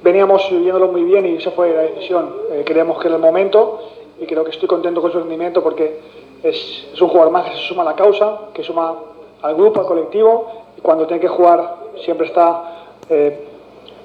veníamos 0.04 0.48
viéndolo 0.50 0.89
muy 0.89 1.04
bien 1.04 1.25
y 1.25 1.36
esa 1.38 1.51
fue 1.51 1.74
la 1.74 1.82
decisión. 1.82 2.32
creemos 2.63 3.00
que 3.00 3.08
era 3.08 3.16
el 3.16 3.22
momento 3.22 3.80
y 4.20 4.25
creo 4.25 4.44
que 4.44 4.51
estoy 4.51 4.68
contento 4.68 5.01
con 5.01 5.12
su 5.12 5.20
rendimiento 5.20 5.63
porque 5.63 6.00
es, 6.44 6.88
un 7.00 7.08
jugador 7.08 7.32
más 7.32 7.50
que 7.50 7.58
se 7.58 7.63
suma 7.63 7.84
a 7.84 7.86
la 7.86 7.96
causa, 7.96 8.39
que 8.53 8.63
suma 8.63 8.96
al 9.41 9.56
grupo, 9.56 9.82
al 9.82 9.86
colectivo, 9.86 10.48
y 10.77 10.82
cuando 10.82 11.08
tiene 11.08 11.22
que 11.22 11.27
jugar 11.27 11.75
siempre 12.03 12.27
está 12.27 12.86
eh, 13.10 13.48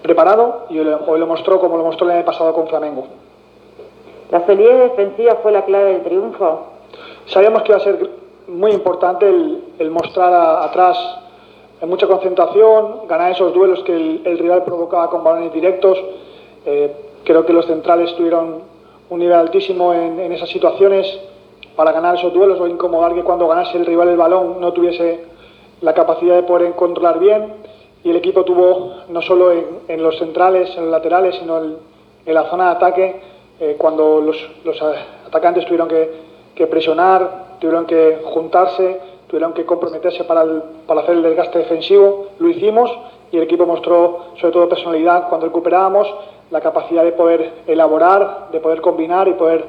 preparado 0.02 0.66
y 0.70 0.78
hoy 0.78 1.18
lo 1.18 1.26
mostró 1.26 1.60
como 1.60 1.76
lo 1.76 1.84
mostró 1.84 2.06
el 2.06 2.16
año 2.16 2.24
pasado 2.24 2.52
con 2.52 2.66
Flamengo. 2.68 3.06
¿La 4.30 4.46
solidez 4.46 4.90
defensiva 4.90 5.36
fue 5.42 5.52
la 5.52 5.64
clave 5.64 5.92
del 5.92 6.02
triunfo? 6.02 6.66
Sabíamos 7.26 7.62
que 7.62 7.72
iba 7.72 7.76
a 7.76 7.80
ser 7.80 8.10
muy 8.48 8.72
importante 8.72 9.28
el, 9.28 9.90
mostrar 9.90 10.32
atrás 10.62 10.98
mucha 11.82 12.06
concentración, 12.06 13.06
ganar 13.08 13.32
esos 13.32 13.52
duelos 13.52 13.82
que 13.82 13.94
el, 13.94 14.38
rival 14.38 14.64
provocaba 14.64 15.10
con 15.10 15.24
balones 15.24 15.52
directos. 15.52 16.02
Eh, 16.64 16.92
creo 17.24 17.44
que 17.44 17.52
los 17.52 17.66
centrales 17.66 18.14
tuvieron 18.14 18.62
un 19.10 19.18
nivel 19.18 19.36
altísimo 19.36 19.92
en, 19.92 20.32
esas 20.32 20.48
situaciones 20.48 21.06
para 21.76 21.92
ganar 21.92 22.16
esos 22.16 22.32
duelos 22.32 22.60
o 22.60 22.66
incomodar 22.66 23.14
que 23.14 23.22
cuando 23.22 23.48
ganase 23.48 23.78
el 23.78 23.86
rival 23.86 24.08
el 24.08 24.16
balón 24.16 24.60
no 24.60 24.72
tuviese 24.72 25.24
la 25.80 25.94
capacidad 25.94 26.36
de 26.36 26.42
poder 26.42 26.72
controlar 26.72 27.18
bien. 27.18 27.54
Y 28.04 28.10
el 28.10 28.16
equipo 28.16 28.44
tuvo, 28.44 28.94
no 29.08 29.22
solo 29.22 29.52
en, 29.52 30.02
los 30.02 30.18
centrales, 30.18 30.76
en 30.76 30.84
los 30.84 30.90
laterales, 30.90 31.36
sino 31.36 31.58
en, 31.62 31.76
la 32.34 32.44
zona 32.50 32.66
de 32.66 32.70
ataque, 32.70 33.20
eh, 33.60 33.76
cuando 33.78 34.20
los, 34.20 34.36
atacantes 35.26 35.64
tuvieron 35.66 35.88
que 35.88 36.66
presionar, 36.66 37.52
tuvieron 37.62 37.86
que 37.86 38.18
juntarse, 38.24 39.00
tuvieron 39.28 39.52
que 39.54 39.64
comprometerse 39.64 40.24
para, 40.24 40.44
para 40.84 41.02
hacer 41.02 41.14
el 41.14 41.22
desgaste 41.22 41.60
defensivo, 41.60 42.26
lo 42.40 42.48
hicimos 42.48 42.90
y 43.30 43.36
el 43.36 43.44
equipo 43.44 43.64
mostró 43.64 44.32
sobre 44.40 44.52
todo 44.52 44.68
personalidad 44.68 45.28
cuando 45.28 45.46
recuperábamos, 45.46 46.12
la 46.50 46.60
capacidad 46.60 47.04
de 47.04 47.12
poder 47.12 47.62
elaborar, 47.66 48.48
de 48.50 48.58
poder 48.58 48.80
combinar 48.80 49.28
y 49.28 49.34
poder 49.34 49.64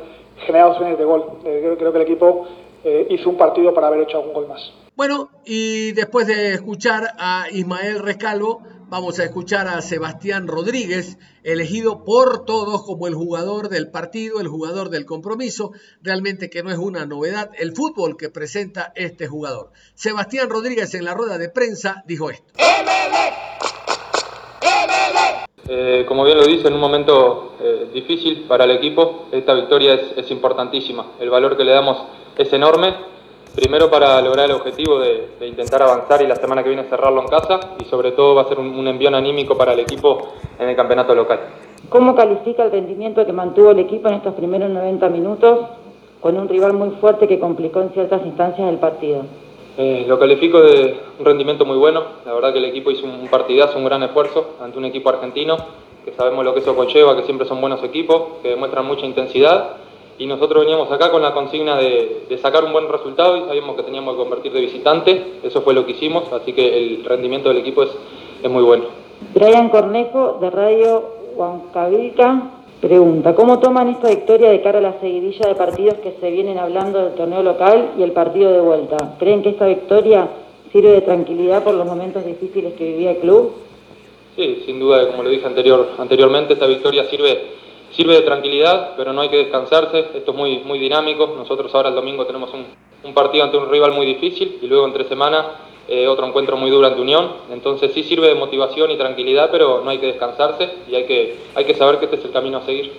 generar 0.45 0.69
opciones 0.69 0.97
de 0.97 1.05
gol. 1.05 1.39
Eh, 1.45 1.75
creo, 1.77 1.91
que 1.91 1.97
el 1.97 2.03
equipo 2.03 2.47
eh, 2.83 3.07
hizo 3.09 3.29
un 3.29 3.37
partido 3.37 3.73
para 3.73 3.87
haber 3.87 4.01
hecho 4.01 4.17
algún 4.17 4.33
gol 4.33 4.47
más. 4.47 4.61
Bueno, 4.95 5.29
y 5.45 5.91
después 5.93 6.27
de 6.27 6.53
escuchar 6.53 7.13
a 7.17 7.45
Ismael 7.51 7.99
Rescalvo, 7.99 8.61
Vamos 8.93 9.17
a 9.17 9.23
escuchar 9.23 9.67
a 9.67 9.81
Sebastián 9.81 10.47
Rodríguez, 10.47 11.17
elegido 11.41 12.03
por 12.03 12.45
todos 12.45 12.83
como 12.83 13.07
el 13.07 13.15
jugador 13.15 13.69
del 13.69 13.89
partido, 13.89 14.39
el 14.39 14.47
jugador 14.47 14.91
del 14.91 15.07
compromiso. 15.07 15.71
Realmente 16.03 16.51
que 16.51 16.61
no 16.61 16.69
es 16.69 16.77
una 16.77 17.07
novedad 17.07 17.49
el 17.57 17.73
fútbol 17.75 18.17
que 18.17 18.29
presenta 18.29 18.93
este 18.95 19.25
jugador. 19.25 19.71
Sebastián 19.95 20.47
Rodríguez 20.47 20.93
en 20.93 21.05
la 21.05 21.15
rueda 21.15 21.39
de 21.39 21.49
prensa 21.49 22.03
dijo 22.05 22.29
esto. 22.29 22.53
Eh, 25.67 26.05
como 26.07 26.25
bien 26.25 26.37
lo 26.37 26.45
dice, 26.45 26.67
en 26.67 26.73
un 26.73 26.81
momento 26.81 27.53
eh, 27.61 27.87
difícil 27.93 28.45
para 28.47 28.65
el 28.65 28.71
equipo, 28.71 29.27
esta 29.31 29.53
victoria 29.53 29.99
es 30.15 30.29
importantísima. 30.31 31.05
El 31.19 31.29
valor 31.29 31.55
que 31.55 31.63
le 31.63 31.71
damos 31.71 31.97
es 32.37 32.51
enorme 32.51 32.93
Primero 33.55 33.87
para 33.91 34.19
lograr 34.19 34.49
el 34.49 34.55
objetivo 34.55 34.97
de, 34.97 35.29
intentar 35.47 35.83
avanzar 35.83 36.23
y 36.23 36.27
la 36.27 36.35
semana 36.35 36.63
que 36.63 36.69
viene 36.69 36.85
cerrarlo 36.85 37.21
en 37.21 37.27
casa 37.27 37.59
y 37.79 37.85
sobre 37.85 38.11
todo 38.13 38.33
va 38.33 38.41
a 38.41 38.47
ser 38.47 38.57
un, 38.57 38.73
un 38.75 38.87
envío 38.87 39.15
anímico 39.15 39.55
para 39.55 39.73
el 39.73 39.79
equipo 39.79 40.29
en 40.57 40.69
el 40.69 40.75
campeonato 40.75 41.13
local. 41.13 41.39
¿Cómo 41.89 42.15
califica 42.15 42.63
el 42.63 42.71
rendimiento 42.71 43.23
que 43.23 43.31
mantuvo 43.31 43.69
el 43.69 43.77
equipo 43.77 44.07
en 44.07 44.15
estos 44.15 44.33
primeros 44.33 44.71
90 44.71 45.07
minutos 45.09 45.59
con 46.19 46.35
un 46.35 46.49
rival 46.49 46.73
muy 46.73 46.91
fuerte 46.99 47.27
que 47.27 47.39
complicó 47.39 47.81
en 47.81 47.91
ciertas 47.91 48.25
instancias 48.25 48.65
del 48.65 48.79
partido? 48.79 49.21
Eh, 49.77 50.05
lo 50.07 50.19
califico 50.19 50.61
de 50.61 50.95
un 51.19 51.25
rendimiento 51.25 51.65
muy 51.65 51.77
bueno. 51.77 52.03
La 52.25 52.33
verdad 52.33 52.53
que 52.53 52.59
el 52.59 52.65
equipo 52.65 52.91
hizo 52.91 53.05
un 53.05 53.27
partidazo, 53.27 53.77
un 53.77 53.85
gran 53.85 54.03
esfuerzo 54.03 54.55
ante 54.61 54.77
un 54.77 54.85
equipo 54.85 55.09
argentino, 55.09 55.57
que 56.05 56.11
sabemos 56.13 56.45
lo 56.45 56.53
que 56.53 56.59
eso 56.59 56.75
conlleva, 56.75 57.15
que 57.15 57.23
siempre 57.23 57.47
son 57.47 57.59
buenos 57.59 57.83
equipos, 57.83 58.39
que 58.41 58.49
demuestran 58.49 58.85
mucha 58.85 59.05
intensidad 59.05 59.77
y 60.17 60.27
nosotros 60.27 60.63
veníamos 60.63 60.91
acá 60.91 61.11
con 61.11 61.21
la 61.21 61.33
consigna 61.33 61.75
de, 61.77 62.37
sacar 62.41 62.63
un 62.63 62.73
buen 62.73 62.87
resultado 62.89 63.37
y 63.37 63.41
sabíamos 63.41 63.75
que 63.75 63.83
teníamos 63.83 64.15
que 64.15 64.21
convertir 64.21 64.51
de 64.51 64.61
visitante, 64.61 65.39
eso 65.43 65.61
fue 65.61 65.73
lo 65.73 65.85
que 65.85 65.93
hicimos, 65.93 66.31
así 66.33 66.53
que 66.53 66.77
el 66.77 67.05
rendimiento 67.05 67.49
del 67.49 67.59
equipo 67.59 67.83
es, 67.83 67.89
es 68.43 68.51
muy 68.51 68.63
bueno. 68.63 68.85
Brian 69.33 69.69
Cornejo 69.69 70.37
de 70.39 70.49
Radio 70.49 71.03
Huancavilca 71.35 72.43
pregunta, 72.83 73.33
¿cómo 73.33 73.59
toman 73.59 73.87
esta 73.89 74.09
victoria 74.09 74.49
de 74.49 74.61
cara 74.61 74.79
a 74.79 74.81
la 74.81 74.99
seguidilla 74.99 75.47
de 75.47 75.55
partidos 75.55 75.95
que 75.99 76.15
se 76.19 76.29
vienen 76.29 76.57
hablando 76.57 76.99
del 76.99 77.13
torneo 77.13 77.41
local 77.41 77.93
y 77.97 78.03
el 78.03 78.11
partido 78.11 78.51
de 78.51 78.59
vuelta? 78.59 79.15
¿Creen 79.17 79.41
que 79.41 79.49
esta 79.49 79.67
victoria 79.67 80.27
sirve 80.71 80.89
de 80.91 81.01
tranquilidad 81.01 81.63
por 81.63 81.75
los 81.75 81.85
momentos 81.85 82.25
difíciles 82.25 82.73
que 82.73 82.83
vivía 82.83 83.11
el 83.11 83.17
club? 83.17 83.53
Sí, 84.35 84.63
sin 84.65 84.79
duda, 84.79 85.07
como 85.07 85.23
lo 85.23 85.29
dije 85.29 85.45
anterior, 85.47 85.91
anteriormente, 85.97 86.53
esta 86.53 86.67
victoria 86.67 87.05
sirve 87.05 87.63
sirve 87.95 88.15
de 88.15 88.21
tranquilidad, 88.21 88.93
pero 88.97 89.13
no 89.13 89.21
hay 89.21 89.29
que 89.29 89.37
descansarse, 89.37 89.99
esto 90.15 90.31
es 90.31 90.37
muy, 90.37 90.59
muy 90.59 90.79
dinámico, 90.79 91.33
nosotros 91.37 91.73
ahora 91.75 91.89
el 91.89 91.95
domingo 91.95 92.25
tenemos 92.25 92.51
un, 92.53 93.13
partido 93.13 93.43
ante 93.43 93.57
un 93.57 93.69
rival 93.69 93.91
muy 93.91 94.05
difícil 94.05 94.57
y 94.61 94.67
luego 94.67 94.87
en 94.87 94.93
tres 94.93 95.07
semanas 95.07 95.45
eh, 95.87 96.07
otro 96.07 96.25
encuentro 96.25 96.57
muy 96.57 96.69
duro 96.69 96.87
ante 96.87 97.01
Unión, 97.01 97.31
entonces 97.51 97.91
sí 97.93 98.03
sirve 98.03 98.27
de 98.27 98.35
motivación 98.35 98.91
y 98.91 98.97
tranquilidad, 98.97 99.49
pero 99.51 99.81
no 99.81 99.89
hay 99.89 99.97
que 99.97 100.07
descansarse 100.07 100.69
y 100.89 100.95
hay 100.95 101.05
que, 101.05 101.37
hay 101.55 101.65
que 101.65 101.75
saber 101.75 101.99
que 101.99 102.05
este 102.05 102.17
es 102.17 102.25
el 102.25 102.31
camino 102.31 102.59
a 102.59 102.61
seguir. 102.61 102.93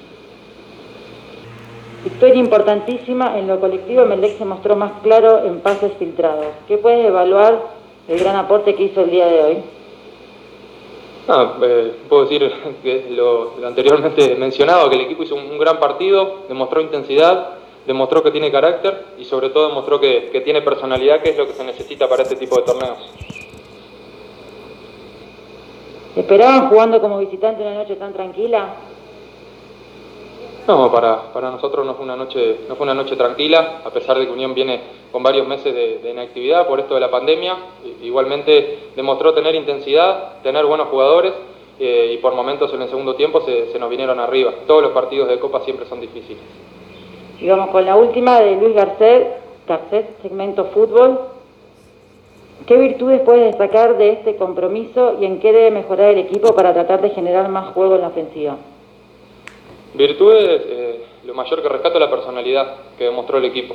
Victoria 2.05 2.35
importantísima, 2.35 3.39
en 3.39 3.49
lo 3.49 3.59
colectivo 3.61 4.05
Melec 4.05 4.37
se 4.37 4.45
mostró 4.45 4.77
más 4.77 4.93
claro 5.03 5.43
en 5.45 5.61
pases 5.61 5.93
filtrados. 5.99 6.49
¿Qué 6.69 6.77
puedes 6.77 7.07
evaluar 7.07 7.63
el 8.09 8.19
gran 8.19 8.37
aporte 8.37 8.75
que 8.75 8.83
hizo 8.83 9.01
el 9.01 9.11
día 9.11 9.27
de 9.27 9.43
hoy? 9.43 9.57
Ah, 11.27 11.55
eh, 11.63 11.93
puedo 12.07 12.25
decir 12.27 12.53
que 12.83 13.07
lo, 13.09 13.55
anteriormente 13.67 14.35
mencionado, 14.37 14.91
que 14.91 14.97
el 14.97 15.03
equipo 15.03 15.23
hizo 15.23 15.35
un, 15.35 15.57
gran 15.59 15.81
partido, 15.81 16.43
demostró 16.47 16.83
intensidad, 16.83 17.55
demostró 17.87 18.23
que 18.23 18.31
tiene 18.31 18.51
carácter 18.51 19.05
y 19.19 19.25
sobre 19.25 19.51
todo 19.51 19.69
demostró 19.69 20.01
que, 20.01 20.31
que, 20.31 20.41
tiene 20.41 20.63
personalidad, 20.63 21.23
que 21.23 21.31
es 21.31 21.37
lo 21.37 21.47
que 21.47 21.55
se 21.55 21.65
necesita 21.65 22.09
para 22.09 22.23
este 22.23 22.37
tipo 22.37 22.57
de 22.57 22.63
torneos. 22.63 22.99
¿Esperaban 26.17 26.69
jugando 26.69 27.01
como 27.01 27.19
visitante 27.19 27.63
una 27.63 27.75
noche 27.75 27.97
tan 27.97 28.13
tranquila? 28.13 28.75
No, 30.67 30.91
para, 30.91 31.31
para 31.33 31.51
nosotros 31.51 31.85
no 31.85 31.95
fue, 31.95 32.05
una 32.05 32.17
noche, 32.17 32.61
no 32.69 32.77
fue 32.77 32.85
una 32.85 32.95
noche 32.95 33.17
tranquila, 33.17 33.83
a 33.85 33.91
pesar 33.91 34.19
de 34.19 34.25
que 34.25 34.33
Unión 34.33 34.55
viene 34.55 34.81
con 35.13 35.23
varios 35.23 35.47
meses 35.47 35.75
de, 35.75 36.11
inactividad 36.11 36.67
por 36.67 36.81
esto 36.81 36.95
de 36.95 37.01
la 37.01 37.11
pandemia. 37.11 37.57
Igualmente 38.03 38.91
demostró 38.97 39.35
tener 39.35 39.55
intensidad, 39.55 40.41
tener 40.43 40.65
buenos 40.65 40.89
jugadores 40.89 41.35
eh, 41.79 42.13
y 42.15 42.17
por 42.17 42.35
momentos 42.35 42.73
en 42.73 42.81
el 42.81 42.89
segundo 42.89 43.15
tiempo 43.15 43.43
se, 43.43 43.79
nos 43.79 43.91
vinieron 43.91 44.19
arriba. 44.19 44.55
Todos 44.67 44.83
los 44.83 44.93
partidos 44.93 45.29
de 45.29 45.39
Copa 45.39 45.61
siempre 45.65 45.87
son 45.87 46.01
difíciles. 46.01 46.43
Y 47.41 47.49
vamos 47.49 47.71
con 47.71 47.85
la 47.85 47.97
última 47.97 48.41
de 48.41 48.57
Luis 48.57 48.75
Garcés, 48.75 49.27
Garcés, 49.67 50.07
segmento 50.23 50.67
fútbol. 50.67 51.19
¿Qué 52.67 52.77
virtudes 52.77 53.21
puedes 53.23 53.47
destacar 53.47 53.99
de 53.99 54.11
este 54.11 54.37
compromiso 54.37 55.17
y 55.21 55.27
en 55.27 55.39
qué 55.41 55.53
debe 55.53 55.71
mejorar 55.71 56.11
el 56.11 56.19
equipo 56.19 56.55
para 56.55 56.73
tratar 56.73 57.03
de 57.03 57.11
generar 57.11 57.49
más 57.49 57.75
juego 57.75 57.97
en 57.97 58.01
la 58.01 58.09
ofensiva? 58.09 58.57
Virtudes, 59.95 60.63
eh, 60.67 61.05
lo 61.25 61.35
mayor 61.35 61.63
que 61.63 61.69
rescato 61.69 61.95
es 61.95 62.01
la 62.01 62.11
personalidad 62.11 62.75
que 62.97 63.05
demostró 63.05 63.39
el 63.39 63.45
equipo, 63.45 63.75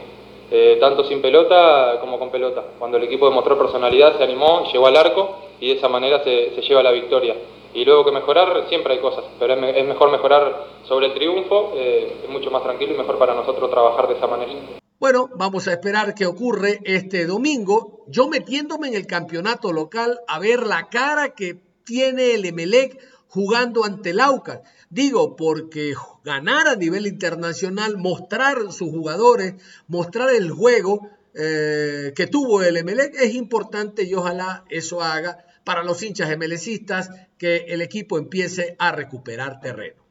eh, 0.50 0.78
tanto 0.80 1.04
sin 1.04 1.22
pelota 1.22 1.98
como 2.02 2.18
con 2.18 2.30
pelota. 2.30 2.64
Cuando 2.80 2.98
el 2.98 3.04
equipo 3.04 3.30
demostró 3.30 3.58
personalidad, 3.58 4.18
se 4.18 4.24
animó, 4.24 4.66
llegó 4.72 4.88
al 4.88 4.98
arco 4.98 5.38
y 5.60 5.68
de 5.70 5.74
esa 5.76 5.88
manera 5.88 6.24
se, 6.24 6.50
lleva 6.62 6.82
la 6.82 6.92
victoria. 6.92 7.36
Y 7.74 7.86
luego 7.86 8.06
que 8.06 8.12
mejorar, 8.12 8.68
siempre 8.68 8.94
hay 8.94 9.02
cosas, 9.02 9.26
pero 9.40 9.54
es, 9.54 9.88
mejor 9.88 10.12
mejorar 10.12 10.66
sobre 10.88 11.08
el 11.08 11.14
triunfo, 11.14 11.74
eh, 11.76 12.22
es 12.24 12.30
mucho 12.30 12.50
más 12.52 12.64
tranquilo 12.64 12.94
y 12.94 12.98
mejor 12.98 13.18
para 13.18 13.36
nosotros 13.36 13.70
trabajar 13.70 14.08
de 14.08 14.16
esa 14.16 14.28
manera. 14.28 14.54
Bueno, 15.00 15.30
vamos 15.36 15.68
a 15.68 15.74
esperar 15.74 16.14
qué 16.14 16.26
ocurre 16.26 16.80
este 16.84 17.26
domingo. 17.26 18.04
Yo 18.08 18.28
metiéndome 18.28 18.90
en 18.90 18.96
el 18.96 19.08
campeonato 19.08 19.72
local 19.72 20.20
a 20.28 20.40
ver 20.40 20.68
la 20.68 20.90
cara 20.90 21.30
que 21.30 21.62
tiene 21.86 22.34
el 22.34 22.46
Emelec 22.46 23.00
jugando 23.30 23.86
ante 23.86 24.10
el 24.10 24.20
Aucas. 24.20 24.60
Digo, 24.90 25.36
porque 25.36 25.94
ganar 26.26 26.68
a 26.68 26.76
nivel 26.76 27.08
internacional, 27.08 27.98
mostrar 27.98 28.58
sus 28.72 28.90
jugadores, 28.90 29.54
mostrar 29.88 30.32
el 30.32 30.52
juego 30.52 31.08
eh, 31.42 32.12
que 32.16 32.28
tuvo 32.28 32.64
el 32.64 32.76
Emelec 32.76 33.16
es 33.16 33.34
importante 33.34 34.04
y 34.04 34.14
ojalá 34.14 34.66
eso 34.70 35.02
haga 35.02 35.46
para 35.64 35.84
los 35.84 36.04
hinchas 36.04 36.30
emelecistas 36.32 37.10
que 37.38 37.66
el 37.70 37.82
equipo 37.82 38.18
empiece 38.18 38.76
a 38.78 38.92
recuperar 38.92 39.62
terreno. 39.62 40.04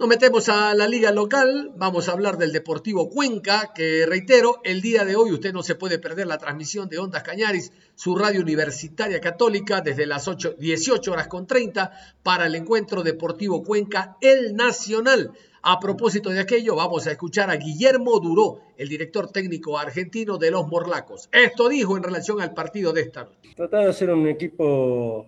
Nos 0.00 0.08
metemos 0.08 0.48
a 0.48 0.74
la 0.74 0.88
liga 0.88 1.12
local, 1.12 1.72
vamos 1.76 2.08
a 2.08 2.12
hablar 2.12 2.38
del 2.38 2.52
Deportivo 2.52 3.10
Cuenca, 3.10 3.72
que 3.74 4.06
reitero, 4.06 4.62
el 4.64 4.80
día 4.80 5.04
de 5.04 5.14
hoy 5.14 5.30
usted 5.30 5.52
no 5.52 5.62
se 5.62 5.74
puede 5.74 5.98
perder 5.98 6.26
la 6.26 6.38
transmisión 6.38 6.88
de 6.88 6.98
Ondas 6.98 7.22
Cañaris, 7.22 7.70
su 7.94 8.16
radio 8.16 8.40
universitaria 8.40 9.20
católica, 9.20 9.82
desde 9.82 10.06
las 10.06 10.26
8, 10.26 10.54
18 10.58 11.12
horas 11.12 11.28
con 11.28 11.46
30 11.46 11.92
para 12.22 12.46
el 12.46 12.54
encuentro 12.54 13.02
Deportivo 13.02 13.62
Cuenca, 13.62 14.16
el 14.22 14.56
Nacional. 14.56 15.32
A 15.62 15.78
propósito 15.78 16.30
de 16.30 16.40
aquello, 16.40 16.76
vamos 16.76 17.06
a 17.06 17.12
escuchar 17.12 17.50
a 17.50 17.56
Guillermo 17.56 18.18
Duró, 18.20 18.60
el 18.76 18.88
director 18.88 19.30
técnico 19.30 19.78
argentino 19.78 20.38
de 20.38 20.50
los 20.50 20.66
Morlacos. 20.66 21.28
Esto 21.32 21.68
dijo 21.68 21.96
en 21.96 22.02
relación 22.02 22.40
al 22.40 22.54
partido 22.54 22.92
de 22.92 23.02
esta 23.02 23.24
noche. 23.24 23.54
Tratar 23.54 23.86
de 23.86 23.92
ser 23.92 24.10
un 24.10 24.26
equipo 24.26 25.26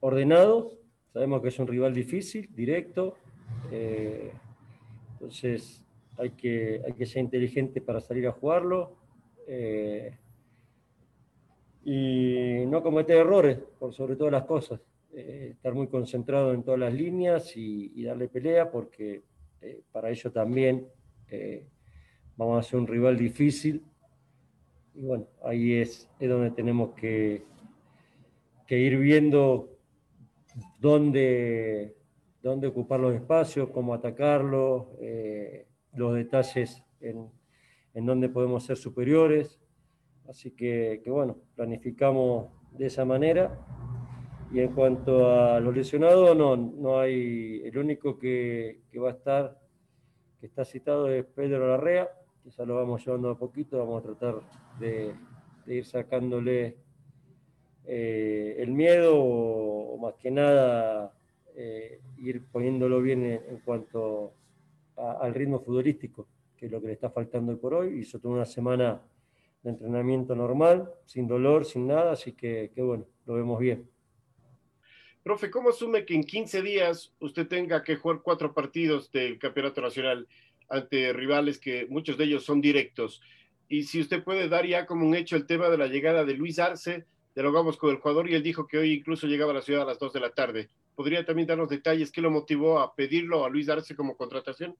ordenado, 0.00 0.72
sabemos 1.12 1.42
que 1.42 1.48
es 1.48 1.58
un 1.58 1.66
rival 1.66 1.94
difícil, 1.94 2.48
directo, 2.54 3.16
eh, 3.72 4.32
entonces, 5.14 5.82
hay 6.18 6.30
que, 6.30 6.82
hay 6.86 6.92
que 6.92 7.06
ser 7.06 7.22
inteligente 7.22 7.80
para 7.80 8.00
salir 8.00 8.26
a 8.26 8.32
jugarlo 8.32 8.92
eh, 9.46 10.14
y 11.84 12.64
no 12.66 12.82
cometer 12.82 13.16
errores, 13.16 13.58
por 13.78 13.94
sobre 13.94 14.16
todas 14.16 14.32
las 14.32 14.44
cosas. 14.44 14.80
Eh, 15.14 15.50
estar 15.52 15.72
muy 15.72 15.86
concentrado 15.88 16.52
en 16.52 16.62
todas 16.62 16.78
las 16.78 16.92
líneas 16.92 17.56
y, 17.56 18.02
darle 18.04 18.28
pelea, 18.28 18.70
porque 18.70 19.22
eh, 19.60 19.82
para 19.92 20.10
ello 20.10 20.30
también 20.32 20.88
vamos 22.36 22.58
a 22.64 22.68
ser 22.68 22.78
un 22.78 22.86
rival 22.86 23.16
difícil. 23.16 23.84
Y 24.94 25.02
bueno, 25.02 25.26
ahí 25.44 25.74
es, 25.74 26.08
es 26.18 26.28
donde 26.28 26.50
tenemos 26.50 26.94
que, 26.94 27.44
que 28.66 28.78
ir 28.78 28.96
viendo 28.98 29.76
dónde, 30.80 31.96
dónde 32.42 32.66
ocupar 32.66 33.00
los 33.00 33.14
espacios, 33.14 33.70
cómo 33.70 33.94
atacarlos, 33.94 34.86
eh, 35.00 35.66
los 35.92 36.14
detalles 36.14 36.82
en, 37.00 37.30
en 37.94 38.06
dónde 38.06 38.28
podemos 38.28 38.64
ser 38.64 38.76
superiores. 38.76 39.60
Así 40.28 40.50
que, 40.50 41.02
bueno, 41.06 41.38
planificamos 41.54 42.50
de 42.72 42.86
esa 42.86 43.04
manera. 43.04 43.58
Y 44.52 44.60
en 44.60 44.72
cuanto 44.72 45.28
a 45.28 45.60
los 45.60 45.74
lesionados, 45.74 46.36
no, 46.36 46.56
no 46.56 47.00
hay, 47.00 47.62
el 47.64 47.76
único 47.76 48.18
que, 48.18 48.80
que 48.90 48.98
va 48.98 49.10
a 49.10 49.12
estar, 49.12 49.58
que 50.40 50.46
está 50.46 50.64
citado 50.64 51.08
es 51.08 51.24
Pedro 51.24 51.66
Larrea, 51.68 52.08
quizá 52.46 52.64
lo 52.64 52.76
vamos 52.76 53.04
llevando 53.04 53.30
a 53.30 53.36
poquito, 53.36 53.76
vamos 53.76 54.04
a 54.04 54.06
tratar 54.06 54.40
de, 54.78 55.14
ir 55.66 55.84
sacándole 55.84 56.76
eh, 57.84 58.54
el 58.60 58.70
miedo 58.70 59.16
o, 59.16 59.98
más 59.98 60.14
que 60.14 60.30
nada 60.30 61.12
eh, 61.56 62.00
ir 62.18 62.44
poniéndolo 62.46 63.02
bien 63.02 63.24
en, 63.24 63.58
cuanto 63.64 64.34
al 64.96 65.34
ritmo 65.34 65.58
futbolístico, 65.58 66.28
que 66.56 66.66
es 66.66 66.72
lo 66.72 66.80
que 66.80 66.86
le 66.86 66.92
está 66.92 67.10
faltando 67.10 67.50
hoy 67.50 67.58
por 67.58 67.74
hoy. 67.74 67.98
Hizo 67.98 68.20
toda 68.20 68.34
una 68.34 68.46
semana 68.46 69.02
de 69.64 69.70
entrenamiento 69.70 70.36
normal, 70.36 70.88
sin 71.04 71.26
dolor, 71.26 71.64
sin 71.64 71.88
nada, 71.88 72.12
así 72.12 72.32
que, 72.34 72.70
que 72.72 72.80
bueno, 72.80 73.06
lo 73.26 73.34
vemos 73.34 73.58
bien. 73.58 73.95
Profe, 75.26 75.50
¿cómo 75.50 75.70
asume 75.70 76.04
que 76.04 76.14
en 76.14 76.22
15 76.22 76.62
días 76.62 77.12
usted 77.18 77.48
tenga 77.48 77.82
que 77.82 77.96
jugar 77.96 78.20
cuatro 78.22 78.54
partidos 78.54 79.10
del 79.10 79.40
Campeonato 79.40 79.80
Nacional 79.80 80.28
ante 80.68 81.12
rivales 81.12 81.58
que 81.58 81.84
muchos 81.90 82.16
de 82.16 82.26
ellos 82.26 82.44
son 82.44 82.60
directos? 82.60 83.20
Y 83.68 83.82
si 83.82 84.00
usted 84.00 84.22
puede 84.22 84.48
dar 84.48 84.64
ya 84.64 84.86
como 84.86 85.04
un 85.04 85.16
hecho 85.16 85.34
el 85.34 85.44
tema 85.44 85.68
de 85.68 85.78
la 85.78 85.88
llegada 85.88 86.24
de 86.24 86.34
Luis 86.34 86.60
Arce, 86.60 87.06
dialogamos 87.34 87.76
con 87.76 87.90
el 87.90 87.96
jugador 87.96 88.30
y 88.30 88.36
él 88.36 88.42
dijo 88.44 88.68
que 88.68 88.78
hoy 88.78 88.92
incluso 88.92 89.26
llegaba 89.26 89.50
a 89.50 89.56
la 89.56 89.62
ciudad 89.62 89.82
a 89.82 89.86
las 89.86 89.98
2 89.98 90.12
de 90.12 90.20
la 90.20 90.30
tarde. 90.30 90.68
¿Podría 90.94 91.24
también 91.24 91.48
darnos 91.48 91.70
detalles 91.70 92.12
qué 92.12 92.20
lo 92.20 92.30
motivó 92.30 92.78
a 92.78 92.94
pedirlo 92.94 93.44
a 93.44 93.50
Luis 93.50 93.68
Arce 93.68 93.96
como 93.96 94.16
contratación? 94.16 94.76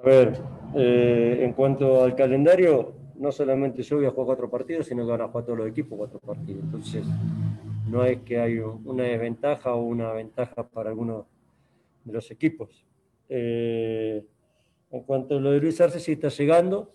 A 0.00 0.02
ver, 0.02 0.40
eh, 0.74 1.38
en 1.42 1.52
cuanto 1.52 2.02
al 2.02 2.16
calendario, 2.16 2.96
no 3.14 3.30
solamente 3.30 3.80
yo 3.84 3.98
voy 3.98 4.06
a 4.06 4.10
jugar 4.10 4.26
cuatro 4.26 4.50
partidos, 4.50 4.86
sino 4.86 5.04
que 5.04 5.12
van 5.12 5.20
a 5.20 5.28
jugar 5.28 5.44
todos 5.44 5.58
los 5.58 5.68
equipos 5.68 5.96
cuatro 5.96 6.18
partidos. 6.18 6.64
Entonces, 6.64 7.04
no 7.88 8.04
es 8.04 8.18
que 8.22 8.38
hay 8.38 8.58
una 8.58 9.04
desventaja 9.04 9.74
o 9.74 9.82
una 9.82 10.12
ventaja 10.12 10.68
para 10.68 10.90
alguno 10.90 11.26
de 12.04 12.12
los 12.12 12.30
equipos. 12.30 12.86
Eh, 13.28 14.24
en 14.90 15.02
cuanto 15.02 15.36
a 15.36 15.40
lo 15.40 15.50
de 15.52 15.60
Luis 15.60 15.80
Arce, 15.80 16.00
sí 16.00 16.12
está 16.12 16.28
llegando 16.28 16.94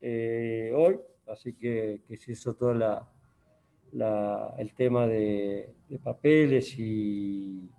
eh, 0.00 0.72
hoy, 0.74 0.98
así 1.26 1.54
que, 1.54 2.00
que 2.08 2.16
se 2.16 2.32
hizo 2.32 2.54
toda 2.54 2.74
la, 2.74 4.54
el 4.58 4.74
tema 4.74 5.06
de, 5.06 5.70
papeles 6.02 6.74
y, 6.78 7.70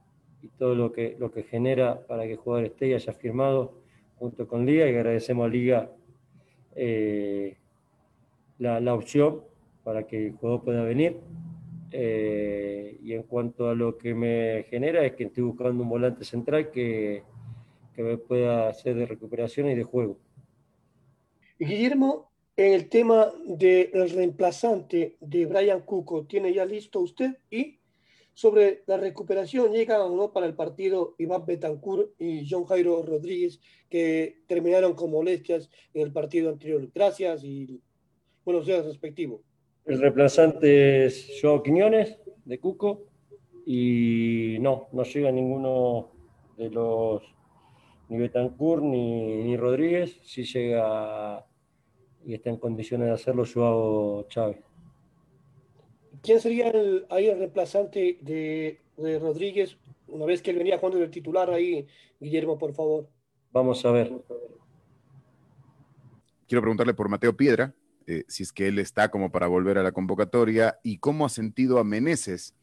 todo 0.57 0.75
lo 0.75 0.91
que, 0.91 1.15
lo 1.19 1.31
que 1.31 1.43
genera 1.43 2.05
para 2.05 2.23
que 2.23 2.33
el 2.33 2.37
jugador 2.37 2.65
esté 2.65 2.87
y 2.87 2.93
haya 2.93 3.11
firmado 3.13 3.81
junto 4.17 4.47
con 4.47 4.65
Liga 4.65 4.85
y 4.85 4.89
agradecemos 4.89 5.45
a 5.45 5.49
Liga 5.49 5.91
eh, 6.75 7.57
la, 8.59 8.93
opción 8.93 9.41
para 9.83 10.05
que 10.05 10.27
el 10.27 10.33
jugador 10.33 10.63
pueda 10.63 10.83
venir. 10.83 11.17
Eh, 11.97 12.97
y 13.01 13.13
en 13.13 13.23
cuanto 13.23 13.69
a 13.69 13.73
lo 13.73 13.97
que 13.97 14.13
me 14.13 14.65
genera 14.69 15.05
es 15.05 15.13
que 15.13 15.23
estoy 15.23 15.43
buscando 15.43 15.81
un 15.81 15.87
volante 15.87 16.25
central 16.25 16.69
que, 16.69 17.23
que 17.95 18.03
me 18.03 18.17
pueda 18.17 18.67
hacer 18.67 18.95
de 18.95 19.05
recuperación 19.05 19.69
y 19.69 19.75
de 19.75 19.83
juego. 19.83 20.19
Guillermo, 21.57 22.31
en 22.57 22.73
el 22.73 22.89
tema 22.89 23.31
del 23.45 24.09
reemplazante 24.09 25.15
de 25.21 25.45
Brian 25.45 25.83
Cuco, 25.83 26.25
¿tiene 26.25 26.53
ya 26.53 26.65
listo 26.65 26.99
usted? 26.99 27.37
Y 27.49 27.79
sobre 28.33 28.83
la 28.87 28.97
recuperación, 28.97 29.71
¿llegan 29.71 30.01
o 30.01 30.09
no 30.17 30.33
para 30.33 30.47
el 30.47 30.53
partido 30.53 31.15
Iván 31.17 31.45
Betancourt 31.45 32.19
y 32.19 32.45
John 32.49 32.65
Jairo 32.65 33.03
Rodríguez, 33.03 33.61
que 33.89 34.41
terminaron 34.47 34.95
con 34.95 35.11
molestias 35.11 35.69
en 35.93 36.01
el 36.01 36.11
partido 36.11 36.49
anterior? 36.49 36.91
Gracias 36.93 37.41
y 37.45 37.81
buenos 38.43 38.65
días 38.65 38.83
respectivo. 38.83 39.41
El 39.85 39.99
reemplazante 39.99 41.05
es 41.05 41.39
Joao 41.39 41.61
Quiñones, 41.61 42.17
de 42.43 42.59
Cuco, 42.59 43.05
y 43.65 44.57
no, 44.59 44.87
no 44.91 45.03
llega 45.03 45.31
ninguno 45.31 46.11
de 46.57 46.69
los, 46.69 47.23
ni 48.09 48.17
Betancourt 48.17 48.83
ni, 48.83 49.43
ni 49.43 49.57
Rodríguez, 49.57 50.19
sí 50.23 50.43
llega 50.43 51.45
y 52.25 52.33
está 52.33 52.49
en 52.49 52.57
condiciones 52.57 53.07
de 53.07 53.13
hacerlo 53.13 53.43
Joao 53.51 54.23
Chávez. 54.27 54.57
¿Quién 56.23 56.39
sería 56.39 56.69
el, 56.69 57.05
ahí 57.11 57.27
el 57.27 57.37
reemplazante 57.37 58.17
de, 58.21 58.81
Rodríguez 58.97 59.77
una 60.07 60.25
vez 60.25 60.41
que 60.41 60.49
él 60.49 60.57
venía 60.57 60.79
jugando 60.79 61.03
el 61.03 61.11
titular 61.11 61.51
ahí, 61.51 61.85
Guillermo, 62.19 62.57
por 62.57 62.73
favor? 62.73 63.07
Vamos 63.51 63.85
a 63.85 63.91
ver. 63.91 64.11
Quiero 66.47 66.61
preguntarle 66.61 66.93
por 66.95 67.09
Mateo 67.09 67.35
Piedra, 67.35 67.73
eh, 68.07 68.23
si 68.27 68.43
es 68.43 68.51
que 68.51 68.67
él 68.67 68.79
está 68.79 69.09
como 69.09 69.31
para 69.31 69.47
volver 69.47 69.77
a 69.77 69.83
la 69.83 69.91
convocatoria 69.91 70.79
y 70.83 70.97
cómo 70.97 71.25
ha 71.25 71.29
sentido 71.29 71.79
a 71.79 71.83
Meneses 71.83 72.53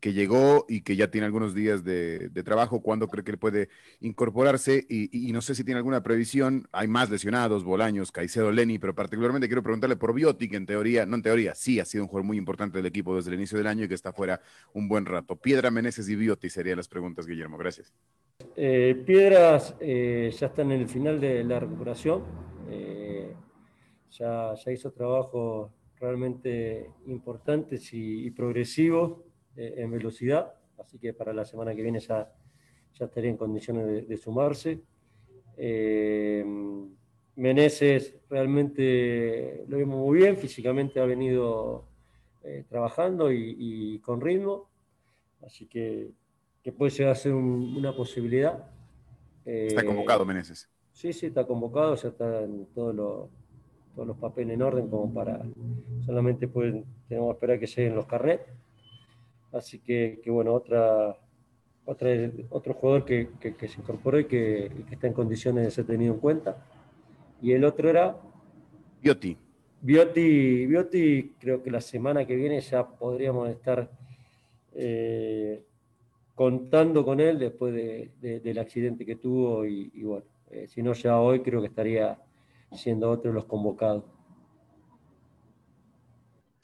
que 0.00 0.12
llegó 0.12 0.64
y 0.68 0.82
que 0.82 0.96
ya 0.96 1.10
tiene 1.10 1.26
algunos 1.26 1.54
días 1.54 1.84
de, 1.84 2.30
trabajo, 2.44 2.80
¿cuándo 2.82 3.08
cree 3.08 3.24
que 3.24 3.32
él 3.32 3.38
puede 3.38 3.68
incorporarse? 4.00 4.86
Y, 4.88 5.32
no 5.32 5.42
sé 5.42 5.54
si 5.54 5.64
tiene 5.64 5.78
alguna 5.78 6.02
previsión, 6.02 6.68
hay 6.72 6.88
más 6.88 7.10
lesionados, 7.10 7.64
Bolaños, 7.64 8.12
Caicedo, 8.12 8.52
Leni, 8.52 8.78
pero 8.78 8.94
particularmente 8.94 9.48
quiero 9.48 9.62
preguntarle 9.62 9.96
por 9.96 10.14
Biotti, 10.14 10.48
que 10.48 10.56
en 10.56 10.66
teoría, 10.66 11.04
no 11.04 11.16
en 11.16 11.22
teoría, 11.22 11.54
sí 11.54 11.80
ha 11.80 11.84
sido 11.84 12.04
un 12.04 12.08
jugador 12.08 12.26
muy 12.26 12.36
importante 12.36 12.78
del 12.78 12.86
equipo 12.86 13.16
desde 13.16 13.30
el 13.30 13.36
inicio 13.36 13.58
del 13.58 13.66
año 13.66 13.84
y 13.84 13.88
que 13.88 13.94
está 13.94 14.12
fuera 14.12 14.40
un 14.72 14.88
buen 14.88 15.04
rato. 15.04 15.36
Piedra, 15.36 15.70
Meneses 15.70 16.08
y 16.08 16.16
Biotti 16.16 16.48
serían 16.48 16.76
las 16.76 16.88
preguntas, 16.88 17.26
Guillermo, 17.26 17.58
gracias. 17.58 17.92
Eh, 18.56 19.02
Piedras 19.04 19.74
eh, 19.80 20.32
ya 20.38 20.46
está 20.46 20.62
en 20.62 20.72
el 20.72 20.88
final 20.88 21.20
de 21.20 21.42
la 21.42 21.58
recuperación, 21.58 22.22
ya, 24.10 24.54
ya 24.54 24.72
hizo 24.72 24.90
trabajos 24.92 25.70
realmente 26.00 26.90
importantes 27.06 27.92
y, 27.92 28.26
y 28.26 28.30
progresivos 28.30 29.18
eh, 29.56 29.74
en 29.78 29.90
velocidad, 29.90 30.54
así 30.78 31.00
que 31.00 31.12
para 31.12 31.32
la 31.32 31.44
semana 31.44 31.74
que 31.74 31.82
viene 31.82 31.98
ya, 31.98 32.32
ya 32.94 33.06
estaría 33.06 33.28
en 33.28 33.36
condiciones 33.36 34.06
de, 34.06 34.16
sumarse. 34.16 34.80
Eh, 35.56 36.44
Meneses 37.34 38.14
realmente 38.30 39.64
lo 39.66 39.78
vemos 39.78 39.98
muy 39.98 40.18
bien, 40.18 40.36
físicamente 40.36 41.00
ha 41.00 41.06
venido 41.06 41.88
eh, 42.44 42.64
trabajando 42.68 43.32
y, 43.32 43.98
con 43.98 44.20
ritmo, 44.20 44.68
así 45.44 45.66
que, 45.66 46.12
que 46.62 46.70
puede 46.70 46.92
llegar 46.92 47.12
a 47.12 47.16
ser 47.16 47.34
una 47.34 47.94
posibilidad. 47.96 48.70
está 49.44 49.84
convocado 49.84 50.24
Meneses. 50.24 50.68
Sí, 50.92 51.12
sí, 51.12 51.26
está 51.26 51.44
convocado, 51.44 51.96
ya 51.96 52.08
están 52.10 52.66
todos 52.74 52.94
los, 52.94 53.28
todos 53.98 54.06
los 54.06 54.16
papeles 54.18 54.54
en 54.54 54.62
orden 54.62 54.86
como 54.86 55.12
para, 55.12 55.44
solamente 56.06 56.46
pueden, 56.46 56.84
tenemos 57.08 57.30
que 57.30 57.32
esperar 57.34 57.58
que 57.58 57.66
lleguen 57.66 57.96
los 57.96 58.06
carnets 58.06 58.44
Así 59.50 59.80
que, 59.80 60.22
bueno, 60.28 60.54
otra, 60.54 61.18
otra, 61.84 62.10
otro 62.50 62.74
jugador 62.74 63.04
que, 63.04 63.28
se 63.40 63.80
incorporó 63.80 64.20
y 64.20 64.26
que, 64.26 64.70
está 64.88 65.08
en 65.08 65.14
condiciones 65.14 65.64
de 65.64 65.70
ser 65.72 65.84
tenido 65.84 66.14
en 66.14 66.20
cuenta. 66.20 66.64
Y 67.42 67.50
el 67.50 67.64
otro 67.64 67.90
era... 67.90 68.16
Biotti. 69.02 69.36
Biotti, 69.82 70.66
Biotti 70.66 71.34
creo 71.40 71.60
que 71.60 71.72
la 71.72 71.80
semana 71.80 72.24
que 72.24 72.36
viene 72.36 72.60
ya 72.60 72.86
podríamos 72.86 73.48
estar 73.48 73.90
eh, 74.74 75.64
contando 76.36 77.04
con 77.04 77.18
él 77.18 77.40
después 77.40 77.74
del 78.20 78.58
accidente 78.60 79.04
que 79.04 79.16
tuvo 79.16 79.66
y, 79.66 79.90
bueno, 80.04 80.26
eh, 80.50 80.68
si 80.68 80.84
no 80.84 80.92
ya 80.92 81.18
hoy 81.18 81.40
creo 81.40 81.60
que 81.60 81.66
estaría 81.66 82.16
siendo 82.72 83.10
otro 83.10 83.30
de 83.30 83.34
los 83.34 83.44
convocados. 83.46 84.04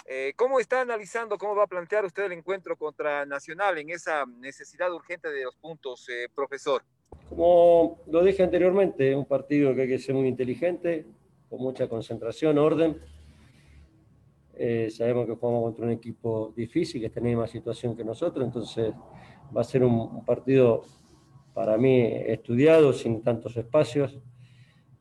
Eh, 0.06 0.34
¿Cómo 0.36 0.60
está 0.60 0.82
analizando, 0.82 1.38
cómo 1.38 1.56
va 1.56 1.64
a 1.64 1.66
plantear 1.66 2.04
usted 2.04 2.24
el 2.24 2.32
encuentro 2.32 2.76
contra 2.76 3.24
Nacional 3.24 3.78
en 3.78 3.88
esa 3.90 4.24
necesidad 4.26 4.92
urgente 4.92 5.30
de 5.30 5.44
los 5.44 5.56
puntos, 5.56 6.06
eh, 6.10 6.28
profesor? 6.34 6.82
Como 7.30 8.00
lo 8.06 8.22
dije 8.22 8.42
anteriormente, 8.42 9.16
un 9.16 9.24
partido 9.24 9.74
que 9.74 9.82
hay 9.82 9.88
que 9.88 9.98
ser 9.98 10.14
muy 10.14 10.28
inteligente, 10.28 11.06
con 11.48 11.60
mucha 11.60 11.88
concentración, 11.88 12.58
orden. 12.58 13.00
Eh, 14.56 14.90
sabemos 14.90 15.26
que 15.26 15.34
jugamos 15.34 15.64
contra 15.64 15.86
un 15.86 15.92
equipo 15.92 16.52
difícil, 16.54 17.00
que 17.00 17.06
está 17.06 17.20
en 17.20 17.24
la 17.24 17.30
misma 17.30 17.46
situación 17.48 17.96
que 17.96 18.04
nosotros, 18.04 18.44
entonces 18.44 18.92
va 19.56 19.62
a 19.62 19.64
ser 19.64 19.84
un, 19.84 20.24
partido 20.24 20.82
para 21.54 21.76
mí 21.76 22.02
estudiado, 22.02 22.92
sin 22.92 23.22
tantos 23.22 23.56
espacios. 23.56 24.18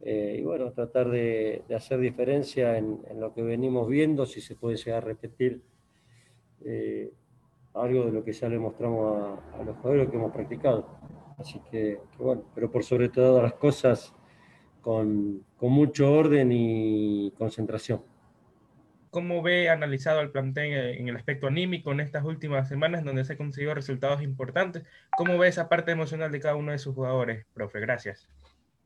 Eh, 0.05 0.35
y 0.39 0.43
bueno, 0.43 0.71
tratar 0.73 1.09
de, 1.09 1.63
hacer 1.73 1.99
diferencia 1.99 2.77
en, 2.77 2.99
lo 3.15 3.33
que 3.33 3.41
venimos 3.41 3.87
viendo, 3.87 4.25
si 4.25 4.41
se 4.41 4.55
puede 4.55 4.75
llegar 4.75 5.03
a 5.03 5.07
repetir 5.07 5.61
eh, 6.65 7.09
algo 7.73 8.05
de 8.05 8.11
lo 8.11 8.23
que 8.23 8.33
ya 8.33 8.49
le 8.49 8.59
mostramos 8.59 9.39
a, 9.57 9.63
los 9.63 9.77
jugadores 9.77 10.09
que 10.09 10.17
hemos 10.17 10.33
practicado. 10.33 10.99
Así 11.37 11.61
que, 11.71 11.99
bueno, 12.17 12.43
pero 12.53 12.69
por 12.69 12.83
sobre 12.83 13.07
todas 13.07 13.41
las 13.41 13.53
cosas, 13.53 14.13
con, 14.81 15.45
con 15.55 15.71
mucho 15.71 16.11
orden 16.11 16.51
y 16.51 17.31
concentración. 17.37 18.01
¿Cómo 19.09 19.41
ve 19.41 19.69
analizado 19.69 20.19
el 20.19 20.31
plantel 20.31 20.97
en 20.97 21.07
el 21.07 21.15
aspecto 21.15 21.47
anímico 21.47 21.91
en 21.93 22.01
estas 22.01 22.25
últimas 22.25 22.67
semanas 22.67 23.05
donde 23.05 23.23
se 23.23 23.33
han 23.33 23.37
conseguido 23.37 23.73
resultados 23.73 24.21
importantes? 24.21 24.83
¿Cómo 25.15 25.37
ve 25.37 25.47
esa 25.47 25.69
parte 25.69 25.91
emocional 25.91 26.31
de 26.31 26.39
cada 26.41 26.55
uno 26.55 26.73
de 26.73 26.79
sus 26.79 26.93
jugadores, 26.93 27.45
profe? 27.53 27.79
Gracias. 27.79 28.27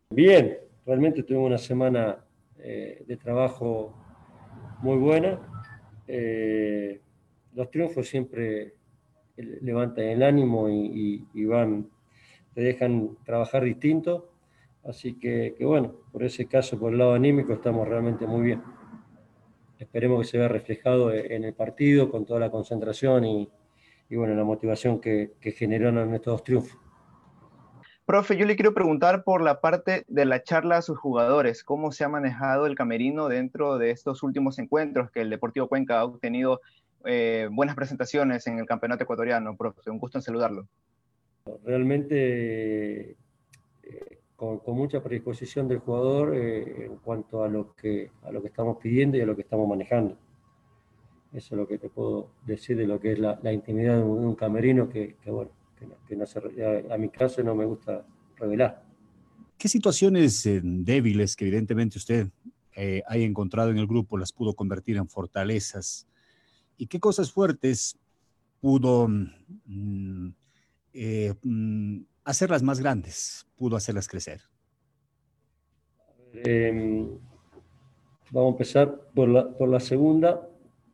Bien, 0.09 0.57
realmente 0.87 1.23
tuvimos 1.23 1.47
una 1.47 1.57
semana 1.57 2.25
eh, 2.59 3.03
de 3.05 3.17
trabajo 3.17 3.93
muy 4.81 4.97
buena. 4.97 5.37
Eh, 6.07 7.01
los 7.53 7.69
triunfos 7.69 8.07
siempre 8.07 8.73
levantan 9.35 10.05
el 10.05 10.23
ánimo 10.23 10.69
y, 10.69 11.45
van, 11.45 11.89
te 12.53 12.61
dejan 12.61 13.17
trabajar 13.25 13.65
distinto. 13.65 14.31
Así 14.85 15.15
que, 15.15 15.55
bueno, 15.59 15.93
por 16.13 16.23
ese 16.23 16.45
caso, 16.45 16.79
por 16.79 16.93
el 16.93 16.99
lado 16.99 17.13
anímico, 17.13 17.51
estamos 17.51 17.85
realmente 17.85 18.25
muy 18.25 18.43
bien. 18.43 18.63
Esperemos 19.77 20.21
que 20.21 20.27
se 20.27 20.37
vea 20.37 20.47
reflejado 20.47 21.13
en 21.13 21.43
el 21.43 21.53
partido 21.53 22.09
con 22.09 22.25
toda 22.25 22.39
la 22.39 22.49
concentración 22.49 23.25
y, 23.25 23.49
bueno, 24.09 24.33
la 24.35 24.45
motivación 24.45 25.01
que, 25.01 25.33
que 25.41 25.51
generaron 25.51 26.13
estos 26.13 26.33
dos 26.35 26.43
triunfos. 26.45 26.86
Profe, 28.07 28.37
yo 28.37 28.45
le 28.45 28.55
quiero 28.55 28.73
preguntar 28.73 29.25
por 29.25 29.41
la 29.41 29.59
parte 29.59 30.05
de 30.07 30.23
la 30.23 30.41
charla 30.41 30.77
a 30.77 30.81
sus 30.81 30.97
jugadores, 30.97 31.65
cómo 31.65 31.91
se 31.91 32.05
ha 32.05 32.07
manejado 32.07 32.65
el 32.65 32.73
camerino 32.73 33.27
dentro 33.27 33.77
de 33.77 33.91
estos 33.91 34.23
últimos 34.23 34.59
encuentros 34.59 35.11
que 35.11 35.19
el 35.19 35.29
Deportivo 35.29 35.67
Cuenca 35.67 35.99
ha 35.99 36.05
obtenido 36.05 36.61
eh, 37.03 37.49
buenas 37.51 37.75
presentaciones 37.75 38.47
en 38.47 38.59
el 38.59 38.65
campeonato 38.65 39.03
ecuatoriano, 39.03 39.57
profe. 39.57 39.91
Un 39.91 39.99
gusto 39.99 40.19
en 40.19 40.21
saludarlo. 40.21 40.69
Realmente 41.65 43.17
eh, 43.83 44.19
con, 44.37 44.61
mucha 44.67 45.03
predisposición 45.03 45.67
del 45.67 45.79
jugador 45.79 46.33
eh, 46.33 46.85
en 46.85 46.95
cuanto 46.99 47.43
a 47.43 47.49
lo, 47.49 47.75
que, 47.75 48.09
a 48.23 48.31
lo 48.31 48.41
que 48.41 48.47
estamos 48.47 48.77
pidiendo 48.77 49.17
y 49.17 49.21
a 49.21 49.25
lo 49.25 49.35
que 49.35 49.41
estamos 49.41 49.67
manejando. 49.67 50.15
Eso 51.33 51.55
es 51.55 51.59
lo 51.59 51.67
que 51.67 51.77
te 51.77 51.89
puedo 51.89 52.29
decir 52.45 52.77
de 52.77 52.87
lo 52.87 53.01
que 53.01 53.11
es 53.11 53.19
la, 53.19 53.51
intimidad 53.51 53.97
de 53.97 54.03
un, 54.03 54.33
camerino 54.35 54.87
que, 54.87 55.17
que 55.21 55.29
bueno, 55.29 55.51
que, 55.77 56.85
a, 56.91 56.97
mi 56.97 57.09
caso 57.09 57.43
no 57.43 57.55
me 57.55 57.65
gusta 57.65 58.05
revelar. 58.37 58.83
¿Qué 59.57 59.67
situaciones 59.67 60.45
eh, 60.45 60.61
débiles 60.63 61.35
que 61.35 61.45
evidentemente 61.45 61.97
usted 61.97 62.29
eh, 62.75 63.01
ha 63.07 63.17
encontrado 63.17 63.71
en 63.71 63.77
el 63.77 63.87
grupo 63.87 64.17
las 64.17 64.31
pudo 64.31 64.53
convertir 64.53 64.97
en 64.97 65.07
fortalezas? 65.07 66.07
¿Y 66.77 66.87
qué 66.87 66.99
cosas 66.99 67.31
fuertes 67.31 67.97
pudo 68.61 69.07
mm, 69.07 70.29
eh, 70.93 71.33
mm, 71.43 72.01
hacerlas 72.23 72.63
más 72.63 72.79
grandes, 72.79 73.47
pudo 73.55 73.75
hacerlas 73.75 74.07
crecer? 74.07 74.41
Em, 76.33 77.07
vamos 78.31 78.49
a 78.49 78.53
empezar 78.53 79.01
por 79.15 79.29
la, 79.29 79.49
por 79.49 79.69
la 79.69 79.79
segunda, 79.79 80.47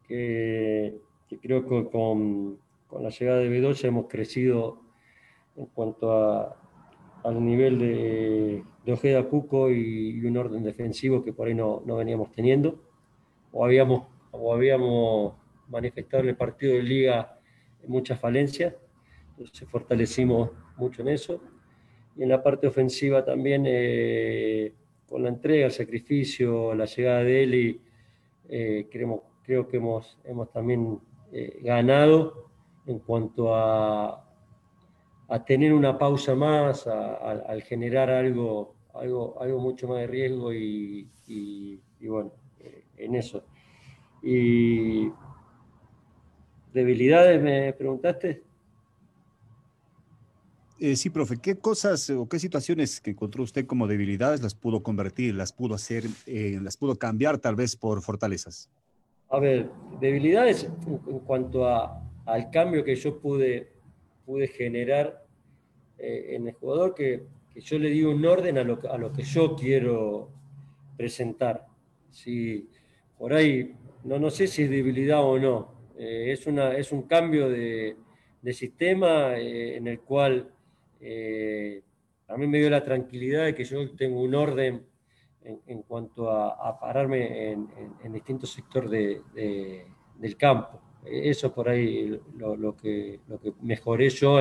que, 0.07 0.99
creo 1.41 1.67
que 1.67 1.89
con, 1.89 2.59
con 2.93 3.01
la 3.01 3.09
llegada 3.09 3.39
de 3.39 3.49
Bedoya 3.49 3.89
hemos 3.89 4.05
crecido 4.07 4.79
en 5.55 5.65
cuanto 5.65 6.11
a, 6.11 6.55
al 7.23 7.43
nivel 7.43 7.79
de, 7.79 8.63
de 8.85 8.93
Ojeda 8.93 9.23
Cuco 9.23 9.71
y, 9.71 10.23
un 10.23 10.37
orden 10.37 10.63
defensivo 10.63 11.23
que 11.23 11.33
por 11.33 11.47
ahí 11.47 11.55
no, 11.55 11.81
no 11.87 11.95
veníamos 11.95 12.31
teniendo, 12.31 12.79
o 13.51 13.65
habíamos, 13.65 14.03
o 14.29 14.53
habíamos 14.53 15.33
manifestado 15.69 16.21
en 16.21 16.29
el 16.29 16.35
partido 16.35 16.75
de 16.75 16.83
liga 16.83 17.39
muchas 17.87 18.19
falencias, 18.19 18.75
entonces 19.31 19.67
fortalecimos 19.67 20.51
mucho 20.77 21.01
en 21.01 21.07
eso. 21.07 21.41
Y 22.15 22.21
en 22.21 22.29
la 22.29 22.43
parte 22.43 22.67
ofensiva 22.67 23.25
también, 23.25 23.63
eh, 23.65 24.71
con 25.09 25.23
la 25.23 25.29
entrega, 25.29 25.65
el 25.65 25.71
sacrificio, 25.71 26.75
la 26.75 26.85
llegada 26.85 27.23
de 27.23 27.43
Eli, 27.43 27.81
eh, 28.49 28.87
creo 29.43 29.67
que 29.67 29.77
hemos, 29.77 30.19
hemos 30.23 30.51
también 30.51 30.99
eh, 31.31 31.59
ganado 31.63 32.52
en 32.85 32.99
cuanto 32.99 33.55
a, 33.55 34.23
a 35.27 35.45
tener 35.45 35.73
una 35.73 35.97
pausa 35.97 36.35
más, 36.35 36.85
al 36.87 37.61
generar 37.63 38.09
algo, 38.09 38.75
algo, 38.93 39.41
algo 39.41 39.59
mucho 39.59 39.87
más 39.87 39.99
de 39.99 40.07
riesgo 40.07 40.53
y, 40.53 41.09
bueno, 42.01 42.31
eh, 42.59 42.83
en 42.97 43.15
eso. 43.15 43.43
Y 44.21 45.11
debilidades, 46.73 47.41
me 47.41 47.73
preguntaste. 47.73 48.43
Eh, 50.79 50.95
sí, 50.95 51.09
profe, 51.09 51.37
¿qué 51.37 51.55
cosas 51.55 52.09
o 52.09 52.27
qué 52.27 52.39
situaciones 52.39 52.99
que 52.99 53.11
encontró 53.11 53.43
usted 53.43 53.65
como 53.65 53.87
debilidades 53.87 54.41
las 54.41 54.53
pudo 54.53 54.83
convertir, 54.83 55.33
las 55.33 55.53
pudo 55.53 55.75
hacer, 55.75 56.03
eh, 56.25 56.59
las 56.61 56.75
pudo 56.75 56.95
cambiar 56.97 57.37
tal 57.37 57.55
vez 57.55 57.75
por 57.75 58.01
fortalezas? 58.01 58.69
A 59.29 59.39
ver, 59.39 59.69
debilidades 60.01 60.69
en 60.85 61.19
cuanto 61.19 61.67
a, 61.67 62.02
al 62.25 62.49
cambio 62.49 62.83
que 62.83 62.95
yo 62.95 63.19
pude, 63.19 63.71
pude 64.25 64.47
generar 64.47 65.25
eh, 65.97 66.35
en 66.35 66.47
el 66.47 66.53
jugador, 66.53 66.95
que, 66.95 67.25
yo 67.55 67.77
le 67.77 67.89
di 67.89 68.03
un 68.03 68.25
orden 68.25 68.57
a 68.57 68.63
lo, 68.63 68.79
a 68.91 68.97
lo 68.97 69.13
que 69.13 69.21
yo 69.21 69.55
quiero 69.55 70.31
presentar. 70.97 71.67
Si 72.09 72.67
por 73.17 73.33
ahí, 73.33 73.75
no, 74.03 74.17
no 74.17 74.31
sé 74.31 74.47
si 74.47 74.63
es 74.63 74.69
debilidad 74.71 75.23
o 75.23 75.37
no, 75.37 75.73
eh, 75.97 76.31
es, 76.31 76.47
una, 76.47 76.75
es 76.75 76.91
un 76.91 77.03
cambio 77.03 77.49
de, 77.49 77.95
sistema 78.51 79.37
eh, 79.37 79.77
en 79.77 79.87
el 79.87 80.01
cual 80.01 80.49
a 82.27 82.37
mí 82.37 82.47
me 82.47 82.57
dio 82.57 82.69
la 82.69 82.83
tranquilidad 82.83 83.45
de 83.45 83.55
que 83.55 83.63
yo 83.63 83.89
tengo 83.95 84.21
un 84.21 84.35
orden 84.35 84.85
en, 85.43 85.83
cuanto 85.83 86.31
a, 86.31 86.79
pararme 86.79 87.51
en, 87.51 88.13
distintos 88.13 88.51
sectores 88.51 89.21
del 89.33 90.37
campo. 90.37 90.81
Eso 91.05 91.53
por 91.53 91.69
ahí 91.69 92.19
lo, 92.37 92.75
que, 92.75 93.19
lo 93.27 93.39
que 93.39 93.53
mejoré 93.61 94.09
yo 94.09 94.39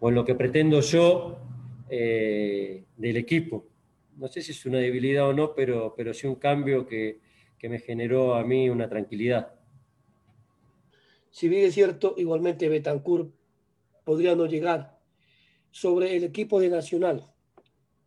o 0.00 0.10
lo 0.10 0.24
que 0.24 0.34
pretendo 0.34 0.80
yo 0.80 1.38
eh, 1.88 2.84
del 2.96 3.16
equipo. 3.16 3.64
No 4.16 4.28
sé 4.28 4.42
si 4.42 4.52
es 4.52 4.66
una 4.66 4.78
debilidad 4.78 5.28
o 5.28 5.32
no, 5.32 5.54
pero, 5.54 5.94
pero 5.96 6.12
sí 6.14 6.26
un 6.26 6.36
cambio 6.36 6.86
que, 6.86 7.20
que 7.58 7.68
me 7.68 7.78
generó 7.78 8.34
a 8.34 8.44
mí 8.44 8.68
una 8.68 8.88
tranquilidad. 8.88 9.52
Si 11.30 11.48
bien 11.48 11.66
es 11.66 11.74
cierto, 11.74 12.14
igualmente 12.16 12.68
Betancourt 12.68 13.30
podría 14.04 14.34
no 14.34 14.46
llegar. 14.46 14.98
Sobre 15.70 16.16
el 16.16 16.24
equipo 16.24 16.58
de 16.58 16.70
Nacional, 16.70 17.24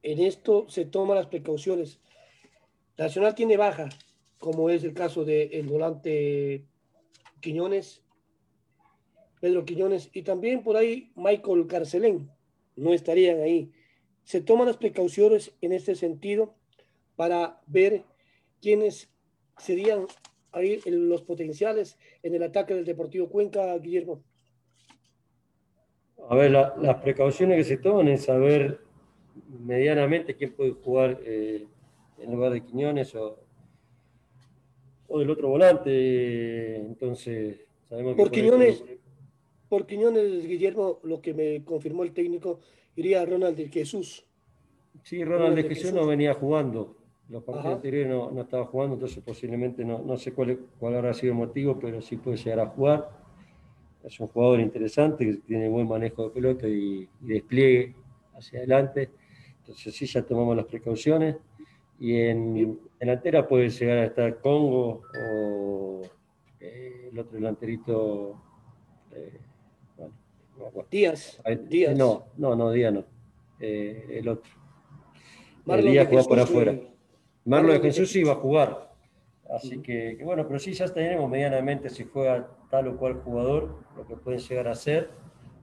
en 0.01 0.19
esto 0.19 0.65
se 0.69 0.85
toman 0.85 1.17
las 1.17 1.27
precauciones. 1.27 1.99
Nacional 2.97 3.35
tiene 3.35 3.57
baja, 3.57 3.89
como 4.39 4.69
es 4.71 4.83
el 4.83 4.93
caso 4.93 5.23
del 5.23 5.67
volante 5.67 6.65
Quiñones, 7.39 8.03
Pedro 9.41 9.65
Quiñones 9.65 10.09
y 10.13 10.23
también 10.23 10.63
por 10.63 10.77
ahí 10.77 11.11
Michael 11.15 11.67
Carcelén, 11.67 12.29
no 12.75 12.93
estarían 12.93 13.41
ahí. 13.41 13.71
Se 14.23 14.41
toman 14.41 14.67
las 14.67 14.77
precauciones 14.77 15.55
en 15.61 15.73
este 15.73 15.95
sentido 15.95 16.55
para 17.15 17.61
ver 17.67 18.03
quiénes 18.61 19.09
serían 19.57 20.07
ahí 20.51 20.81
los 20.85 21.21
potenciales 21.21 21.97
en 22.23 22.35
el 22.35 22.43
ataque 22.43 22.73
del 22.73 22.85
Deportivo 22.85 23.29
Cuenca, 23.29 23.77
Guillermo. 23.77 24.23
A 26.29 26.35
ver, 26.35 26.51
las 26.51 27.01
precauciones 27.01 27.57
que 27.57 27.63
se 27.63 27.77
toman 27.77 28.07
es 28.07 28.25
saber 28.25 28.81
medianamente 29.59 30.35
quién 30.35 30.53
puede 30.53 30.71
jugar 30.71 31.19
eh, 31.23 31.65
en 32.19 32.31
lugar 32.31 32.51
de 32.51 32.63
Quiñones 32.63 33.15
o, 33.15 33.39
o 35.09 35.19
del 35.19 35.29
otro 35.29 35.49
volante. 35.49 36.77
Entonces, 36.77 37.57
sabemos 37.87 38.15
por 38.15 38.31
Quiñones, 38.31 38.83
por 39.67 39.85
Quiñones, 39.85 40.47
Guillermo, 40.47 40.99
lo 41.03 41.21
que 41.21 41.33
me 41.33 41.63
confirmó 41.63 42.03
el 42.03 42.13
técnico, 42.13 42.59
iría 42.95 43.25
Ronald 43.25 43.57
de 43.57 43.67
Jesús. 43.69 44.25
Sí, 45.03 45.23
Ronald, 45.23 45.55
de 45.55 45.63
Jesús, 45.63 45.93
no 45.93 46.05
venía 46.05 46.33
jugando. 46.33 46.95
Los 47.29 47.43
partidos 47.43 47.75
anteriores 47.75 48.09
no, 48.09 48.31
no, 48.31 48.41
estaba 48.41 48.65
jugando, 48.65 48.95
entonces 48.95 49.23
posiblemente 49.23 49.85
no, 49.85 49.99
no 49.99 50.17
sé 50.17 50.33
cuál, 50.33 50.59
cuál 50.79 50.95
habrá 50.95 51.13
sido 51.13 51.33
el 51.33 51.37
motivo, 51.37 51.77
pero 51.79 52.01
sí 52.01 52.17
puede 52.17 52.37
llegar 52.37 52.59
a 52.61 52.67
jugar. 52.67 53.19
Es 54.03 54.19
un 54.19 54.27
jugador 54.27 54.59
interesante 54.61 55.25
que 55.25 55.33
tiene 55.45 55.67
buen 55.69 55.87
manejo 55.87 56.23
de 56.23 56.29
pelota 56.29 56.67
y, 56.67 57.07
despliegue 57.19 57.93
hacia 58.33 58.59
adelante. 58.59 59.09
Entonces 59.59 59.93
sí, 59.93 60.05
ya 60.07 60.23
tomamos 60.23 60.55
las 60.55 60.65
precauciones. 60.65 61.35
Y 61.99 62.15
en 62.15 62.79
delantera 62.99 63.47
puede 63.47 63.69
llegar 63.69 63.97
a 63.97 64.05
estar 64.05 64.39
Congo 64.39 65.03
o 65.19 66.01
eh, 66.59 67.09
el 67.11 67.19
otro 67.19 67.33
delanterito. 67.33 68.41
Eh, 69.11 69.39
Díaz. 70.89 71.41
Díaz. 71.67 71.97
No, 71.97 72.25
no, 72.37 72.55
no, 72.55 72.71
Díaz 72.71 72.93
no. 72.93 73.05
Eh, 73.59 74.05
el 74.19 74.27
otro. 74.27 74.51
Elías 75.67 76.07
juega 76.07 76.23
por 76.23 76.39
afuera. 76.39 76.79
Marlon 77.45 77.73
de 77.73 77.79
Jesús 77.79 78.15
iba 78.15 78.33
a 78.33 78.35
jugar. 78.35 78.89
Así 79.49 79.81
que, 79.81 80.15
que, 80.17 80.23
bueno, 80.23 80.45
pero 80.47 80.59
sí 80.59 80.73
ya 80.73 80.87
tenemos 80.87 81.29
medianamente 81.29 81.89
si 81.89 82.03
juega 82.03 82.47
tal 82.69 82.87
o 82.87 82.97
cual 82.97 83.15
jugador, 83.15 83.79
lo 83.97 84.05
que 84.05 84.15
pueden 84.15 84.39
llegar 84.39 84.67
a 84.67 84.75
ser 84.75 85.09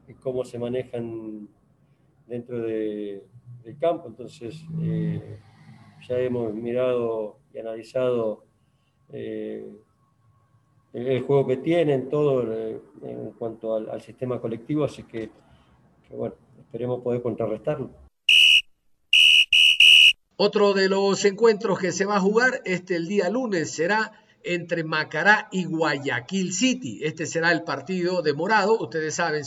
y 0.08 0.14
cómo 0.14 0.44
se 0.44 0.58
manejan 0.58 1.48
dentro 2.26 2.58
de, 2.62 3.24
del 3.62 3.78
campo. 3.78 4.08
Entonces, 4.08 4.64
eh, 4.82 5.38
ya 6.08 6.18
hemos 6.18 6.54
mirado 6.54 7.38
y 7.52 7.58
analizado 7.58 8.44
eh, 9.12 9.68
el, 10.92 11.22
juego 11.22 11.46
que 11.46 11.56
tienen, 11.58 12.08
todo 12.08 12.52
eh, 12.52 12.80
en 13.02 13.32
cuanto 13.32 13.74
al, 13.74 14.00
sistema 14.00 14.40
colectivo, 14.40 14.84
así 14.84 15.02
que, 15.02 15.30
bueno, 16.10 16.34
esperemos 16.58 17.02
poder 17.02 17.22
contrarrestarlo. 17.22 17.90
Otro 20.38 20.74
de 20.74 20.88
los 20.88 21.24
encuentros 21.24 21.78
que 21.78 21.92
se 21.92 22.04
va 22.04 22.16
a 22.16 22.20
jugar 22.20 22.60
este 22.64 22.96
el 22.96 23.08
día 23.08 23.30
lunes 23.30 23.70
será 23.70 24.12
entre 24.42 24.84
Macará 24.84 25.48
y 25.50 25.64
Guayaquil 25.64 26.52
City. 26.52 27.00
Este 27.02 27.26
será 27.26 27.52
el 27.52 27.62
partido 27.62 28.22
de 28.22 28.32
Morado. 28.32 28.78
Ustedes 28.78 29.14
saben, 29.14 29.42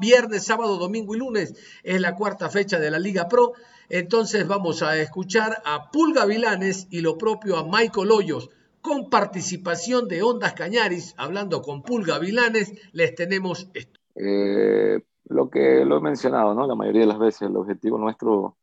viernes, 0.00 0.44
sábado, 0.44 0.76
domingo 0.76 1.14
y 1.14 1.18
lunes 1.18 1.54
es 1.82 2.00
la 2.00 2.16
cuarta 2.16 2.48
fecha 2.48 2.80
de 2.80 2.90
la 2.90 2.98
Liga 2.98 3.28
Pro. 3.28 3.52
Entonces 3.90 4.46
vamos 4.46 4.82
a 4.82 4.96
escuchar 4.98 5.62
a 5.64 5.90
Pulga 5.90 6.24
Vilanes 6.24 6.86
y 6.90 7.00
lo 7.00 7.18
propio 7.18 7.56
a 7.56 7.64
Michael 7.64 8.12
Hoyos 8.12 8.48
con 8.80 9.10
participación 9.10 10.06
de 10.06 10.22
Ondas 10.22 10.54
Cañaris. 10.54 11.12
Hablando 11.18 11.60
con 11.60 11.82
Pulga 11.82 12.20
Vilanes, 12.20 12.72
les 12.92 13.16
tenemos 13.16 13.68
esto. 13.74 14.00
Eh, 14.14 15.00
lo 15.24 15.50
que 15.50 15.84
lo 15.84 15.96
he 15.98 16.00
mencionado, 16.00 16.54
¿no? 16.54 16.68
La 16.68 16.76
mayoría 16.76 17.00
de 17.00 17.08
las 17.08 17.18
veces 17.18 17.42
el 17.42 17.56
objetivo 17.56 17.98
nuestro 17.98 18.56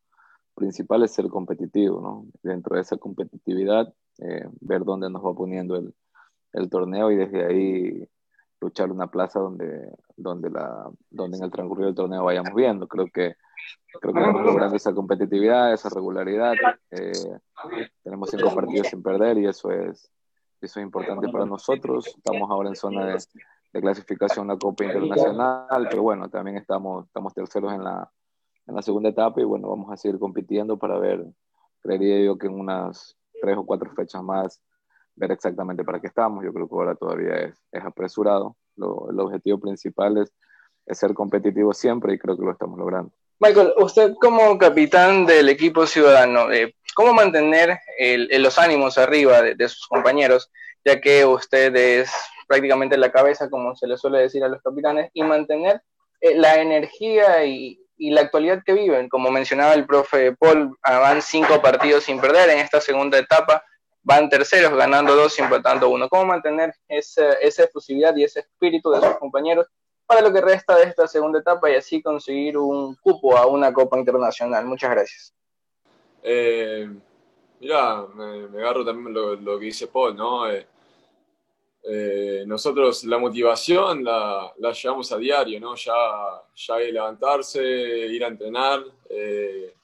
principal 0.55 1.03
es 1.03 1.11
ser 1.11 1.27
competitivo, 1.27 1.99
¿no? 1.99 2.25
Dentro 2.41 2.77
de 2.77 2.83
esa 2.83 2.95
competitividad 2.95 3.93
eh, 4.19 4.47
ver 4.61 4.85
dónde 4.85 5.09
nos 5.09 5.25
va 5.25 5.33
poniendo 5.33 5.75
el, 5.75 5.93
el, 6.53 6.69
torneo 6.69 7.11
y 7.11 7.17
desde 7.17 7.45
ahí 7.45 8.09
luchar 8.59 8.91
una 8.91 9.07
plaza 9.07 9.39
donde, 9.39 9.91
donde, 10.15 10.49
la, 10.49 10.89
donde 11.09 11.37
en 11.37 11.43
el 11.43 11.51
transcurso 11.51 11.85
del 11.85 11.95
torneo 11.95 12.23
vayamos 12.23 12.53
viendo. 12.53 12.87
Creo 12.87 13.05
que, 13.05 13.35
creo 13.99 14.13
que 14.13 14.19
estamos 14.19 14.41
logrando 14.43 14.75
esa 14.75 14.93
competitividad, 14.93 15.73
esa 15.73 15.89
regularidad. 15.89 16.53
Eh, 16.91 17.39
tenemos 18.03 18.29
cinco 18.29 18.53
partidos 18.53 18.87
sin 18.87 19.03
perder 19.03 19.37
y 19.37 19.47
eso 19.47 19.71
es, 19.71 20.11
eso 20.61 20.79
es 20.79 20.85
importante 20.85 21.29
para 21.29 21.45
nosotros. 21.45 22.07
Estamos 22.07 22.49
ahora 22.49 22.69
en 22.69 22.75
zona 22.75 23.05
de, 23.05 23.23
de 23.73 23.81
clasificación 23.81 24.49
a 24.49 24.53
la 24.53 24.59
Copa 24.59 24.85
Internacional, 24.85 25.87
pero 25.89 26.03
bueno, 26.03 26.29
también 26.29 26.57
estamos, 26.57 27.05
estamos 27.05 27.33
terceros 27.33 27.73
en 27.73 27.83
la, 27.83 28.09
en 28.65 28.75
la 28.75 28.81
segunda 28.81 29.09
etapa 29.09 29.39
y 29.41 29.45
bueno, 29.45 29.69
vamos 29.69 29.91
a 29.91 29.97
seguir 29.97 30.19
compitiendo 30.19 30.77
para 30.77 30.97
ver, 30.97 31.25
creería 31.81 32.23
yo 32.25 32.37
que 32.37 32.47
en 32.47 32.59
unas 32.59 33.15
tres 33.41 33.57
o 33.57 33.65
cuatro 33.65 33.91
fechas 33.91 34.23
más 34.23 34.61
ver 35.17 35.31
exactamente 35.31 35.83
para 35.83 35.99
qué 35.99 36.07
estamos. 36.07 36.45
Yo 36.45 36.53
creo 36.53 36.67
que 36.67 36.75
ahora 36.75 36.95
todavía 36.95 37.35
es, 37.35 37.55
es 37.71 37.83
apresurado. 37.83 38.55
Lo, 38.75 39.09
el 39.09 39.19
objetivo 39.19 39.59
principal 39.59 40.17
es, 40.17 40.31
es, 40.85 40.97
ser 40.97 41.13
competitivo 41.13 41.73
siempre 41.73 42.13
y 42.13 42.19
creo 42.19 42.37
que 42.37 42.45
lo 42.45 42.51
estamos 42.51 42.77
logrando. 42.77 43.11
Michael, 43.39 43.73
usted 43.77 44.13
como 44.19 44.57
capitán 44.57 45.25
del 45.25 45.49
equipo 45.49 45.85
ciudadano, 45.85 46.51
eh, 46.51 46.75
¿cómo 46.95 47.13
mantener 47.13 47.77
el, 47.99 48.29
los 48.41 48.57
ánimos 48.57 48.97
arriba 48.97 49.41
de, 49.41 49.55
de, 49.55 49.69
sus 49.69 49.87
compañeros, 49.87 50.49
ya 50.83 50.99
que 50.99 51.25
usted 51.25 51.75
es 51.75 52.11
prácticamente 52.47 52.97
la 52.97 53.11
cabeza, 53.11 53.49
como 53.49 53.75
se 53.75 53.87
le 53.87 53.97
suele 53.97 54.19
decir 54.19 54.43
a 54.43 54.47
los 54.47 54.61
capitanes, 54.61 55.11
y 55.13 55.23
mantener 55.23 55.81
eh, 56.21 56.35
la 56.35 56.59
energía 56.61 57.45
y, 57.45 57.79
y 57.97 58.11
la 58.11 58.21
actualidad 58.21 58.63
que 58.65 58.73
viven. 58.73 59.09
Como 59.09 59.31
mencionaba 59.31 59.73
el 59.73 59.85
profe 59.85 60.35
Paul, 60.35 60.77
ah, 60.83 60.99
van 60.99 61.21
cinco 61.21 61.61
partidos 61.61 62.05
sin 62.05 62.19
perder 62.19 62.49
en 62.49 62.59
esta 62.59 62.79
segunda 62.79 63.17
etapa, 63.17 63.63
van 64.07 64.29
terceros 64.29 64.73
ganando 64.73 65.13
dos 65.17 65.37
y 65.37 65.41
empatando 65.41 65.89
uno. 65.89 66.07
¿Cómo 66.07 66.27
mantener 66.27 66.73
esa, 66.87 67.33
esa 67.33 67.65
efusividad 67.65 68.15
y 68.15 68.23
ese 68.23 68.39
espíritu 68.39 68.89
de 68.89 69.01
sus 69.01 69.17
compañeros 69.17 69.67
para 70.05 70.21
lo 70.21 70.31
que 70.31 70.39
resta 70.39 70.77
de 70.77 70.85
esta 70.85 71.07
segunda 71.07 71.39
etapa 71.39 71.69
y 71.69 71.75
así 71.75 72.01
conseguir 72.01 72.57
un 72.57 72.95
cupo 72.95 73.37
a 73.37 73.45
una 73.47 73.73
Copa 73.73 73.97
Internacional? 73.97 74.65
Muchas 74.65 74.91
gracias. 74.91 75.33
Eh, 76.23 76.89
mira, 77.59 78.05
me, 78.15 78.61
agarro 78.61 78.85
también 78.85 79.13
lo, 79.13 79.59
que 79.59 79.65
dice 79.65 79.87
Paul, 79.87 80.15
¿no? 80.15 80.49
Eh, 80.49 80.65
eh, 81.83 82.45
nosotros 82.47 83.03
la 83.03 83.17
motivación 83.17 84.05
la, 84.05 84.53
la, 84.57 84.71
llevamos 84.71 85.11
a 85.11 85.17
diario, 85.17 85.59
¿no? 85.59 85.75
Ya, 85.75 85.93
ya 86.55 86.77
levantarse, 86.77 87.61
ir 87.61 88.23
a 88.23 88.27
entrenar, 88.29 88.85
eh, 89.09 89.75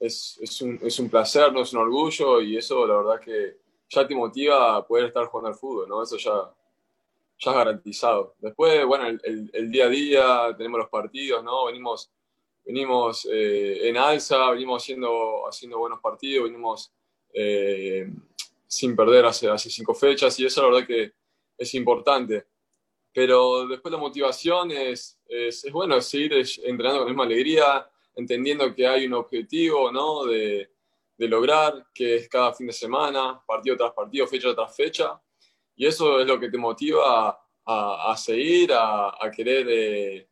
es, 0.00 0.38
es, 0.40 0.62
un, 0.62 0.78
es, 0.82 0.98
un, 0.98 1.08
placer, 1.08 1.52
no 1.52 1.62
es 1.62 1.72
un 1.72 1.80
orgullo 1.80 2.40
y 2.40 2.56
eso 2.56 2.86
la 2.86 2.96
verdad 2.96 3.20
que 3.20 3.58
ya 3.88 4.06
te 4.06 4.14
motiva 4.14 4.76
a 4.76 4.86
poder 4.86 5.06
estar 5.06 5.26
jugando 5.26 5.48
al 5.48 5.54
fútbol, 5.54 5.88
¿no? 5.88 6.02
Eso 6.02 6.16
ya, 6.16 6.54
ya 7.38 7.50
es 7.50 7.56
garantizado. 7.56 8.34
Después, 8.38 8.84
bueno, 8.84 9.06
el, 9.06 9.50
el, 9.52 9.70
día 9.70 9.86
a 9.86 9.88
día, 9.88 10.54
tenemos 10.56 10.80
los 10.80 10.88
partidos, 10.88 11.42
¿no? 11.42 11.66
Venimos, 11.66 12.10
venimos 12.64 13.26
eh, 13.30 13.88
en 13.88 13.96
alza, 13.96 14.50
venimos 14.50 14.82
haciendo, 14.82 15.46
haciendo 15.48 15.78
buenos 15.78 16.00
partidos, 16.00 16.44
venimos 16.44 16.92
sin 18.66 18.96
perder 18.96 19.24
hace, 19.24 19.48
hace 19.48 19.70
cinco 19.70 19.94
fechas 19.94 20.38
y 20.40 20.46
eso 20.46 20.62
la 20.62 20.68
verdad 20.68 20.86
que 20.86 21.12
es 21.56 21.74
importante. 21.74 22.46
Pero 23.12 23.66
después 23.66 23.90
la 23.90 23.98
motivación 23.98 24.70
es, 24.70 25.18
es, 25.26 25.64
bueno, 25.72 26.00
seguir 26.00 26.34
entrenando 26.34 26.98
con 26.98 27.06
la 27.06 27.12
misma 27.12 27.24
alegría, 27.24 27.90
entendiendo 28.18 28.74
que 28.74 28.86
hay 28.86 29.06
un 29.06 29.14
objetivo 29.14 29.90
¿no? 29.90 30.24
de, 30.24 30.70
de, 31.16 31.28
lograr, 31.28 31.86
que 31.94 32.16
es 32.16 32.28
cada 32.28 32.52
fin 32.52 32.66
de 32.66 32.72
semana, 32.72 33.42
partido 33.46 33.76
tras 33.76 33.92
partido, 33.92 34.26
fecha 34.26 34.54
tras 34.54 34.76
fecha. 34.76 35.20
Y 35.76 35.86
eso 35.86 36.20
es 36.20 36.26
lo 36.26 36.38
que 36.38 36.50
te 36.50 36.58
motiva 36.58 37.38
a, 37.64 38.12
a 38.12 38.16
seguir, 38.16 38.72
a, 38.72 39.10
a 39.24 39.30
querer, 39.30 39.66
eh, 39.70 40.28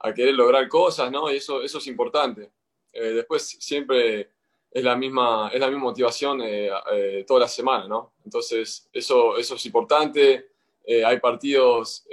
a 0.00 0.12
querer 0.12 0.34
lograr 0.34 0.68
cosas, 0.68 1.10
¿no? 1.10 1.32
Y 1.32 1.36
eso, 1.36 1.62
eso 1.62 1.78
es 1.78 1.86
importante. 1.86 2.50
Eh, 2.92 3.12
después 3.12 3.56
siempre 3.60 4.30
es 4.74 4.82
la 4.82 4.96
misma, 4.96 5.50
es 5.54 5.60
la 5.60 5.68
misma 5.68 5.84
motivación 5.84 6.40
eh, 6.42 6.68
eh, 6.92 7.24
toda 7.26 7.40
la 7.40 7.48
semana, 7.48 7.86
¿no? 7.86 8.14
Entonces, 8.24 8.90
eso, 8.92 9.36
eso 9.36 9.54
es 9.54 9.66
importante. 9.66 10.48
Eh, 10.84 11.04
hay 11.04 11.20
partidos 11.20 12.06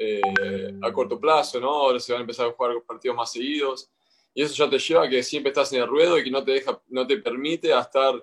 a 0.82 0.94
corto 0.94 1.20
plazo, 1.20 1.60
¿no? 1.60 1.70
Ahora 1.70 2.00
se 2.00 2.14
van 2.14 2.20
a 2.20 2.22
empezar 2.22 2.48
a 2.48 2.52
jugar 2.52 2.84
partidos 2.86 3.18
más 3.18 3.32
seguidos. 3.32 3.90
Y 4.34 4.44
eso 4.44 4.54
ya 4.56 4.70
te 4.70 4.80
lleva 4.80 5.06
a 5.06 5.10
que 5.10 5.24
siempre 5.24 5.50
estás 5.50 5.72
en 5.74 5.82
el 5.82 5.88
ruedo 5.88 6.17
y 6.17 6.24
que 6.24 6.32
no 6.32 6.44
te, 6.44 6.52
deja, 6.52 6.82
no 6.88 7.06
te 7.06 7.17
permite 7.17 7.74
a 7.74 7.82
estar 7.82 8.13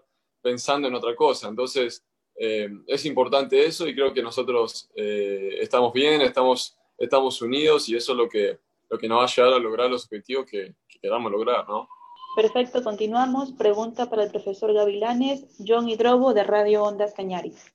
pensando 0.43 0.89
en 0.89 0.95
otra 0.95 1.15
cosa. 1.15 1.49
Entonces, 1.49 2.05
es 2.35 3.05
importante 3.05 3.67
eso 3.67 3.87
y 3.87 3.95
creo 3.95 4.15
que 4.15 4.23
nosotros 4.23 4.91
estamos 4.95 5.93
bien, 5.93 6.21
estamos, 6.21 6.79
estamos 6.97 7.43
unidos 7.43 7.89
y 7.89 7.97
eso 7.97 8.13
es 8.13 8.19
lo 8.19 8.29
que, 8.29 8.59
lo 8.89 8.99
que 8.99 9.09
nos 9.09 9.21
va 9.21 9.25
a 9.25 9.27
llevar 9.27 9.53
a 9.55 9.59
lograr 9.59 9.91
los 9.91 10.05
objetivos 10.05 10.47
que, 10.47 10.75
que 10.89 11.01
queramos 11.01 11.33
lograr, 11.33 11.69
¿no? 11.69 11.89
Perfecto, 12.37 12.85
continuamos. 12.85 13.53
Pregunta 13.53 14.09
para 14.09 14.23
el 14.23 14.31
profesor 14.31 14.73
Gavilanes, 14.73 15.57
John 15.67 15.89
Hidrobo 15.89 16.35
de 16.35 16.45
Radio 16.45 16.85
Ondas 16.85 17.13
Cañaris. 17.13 17.75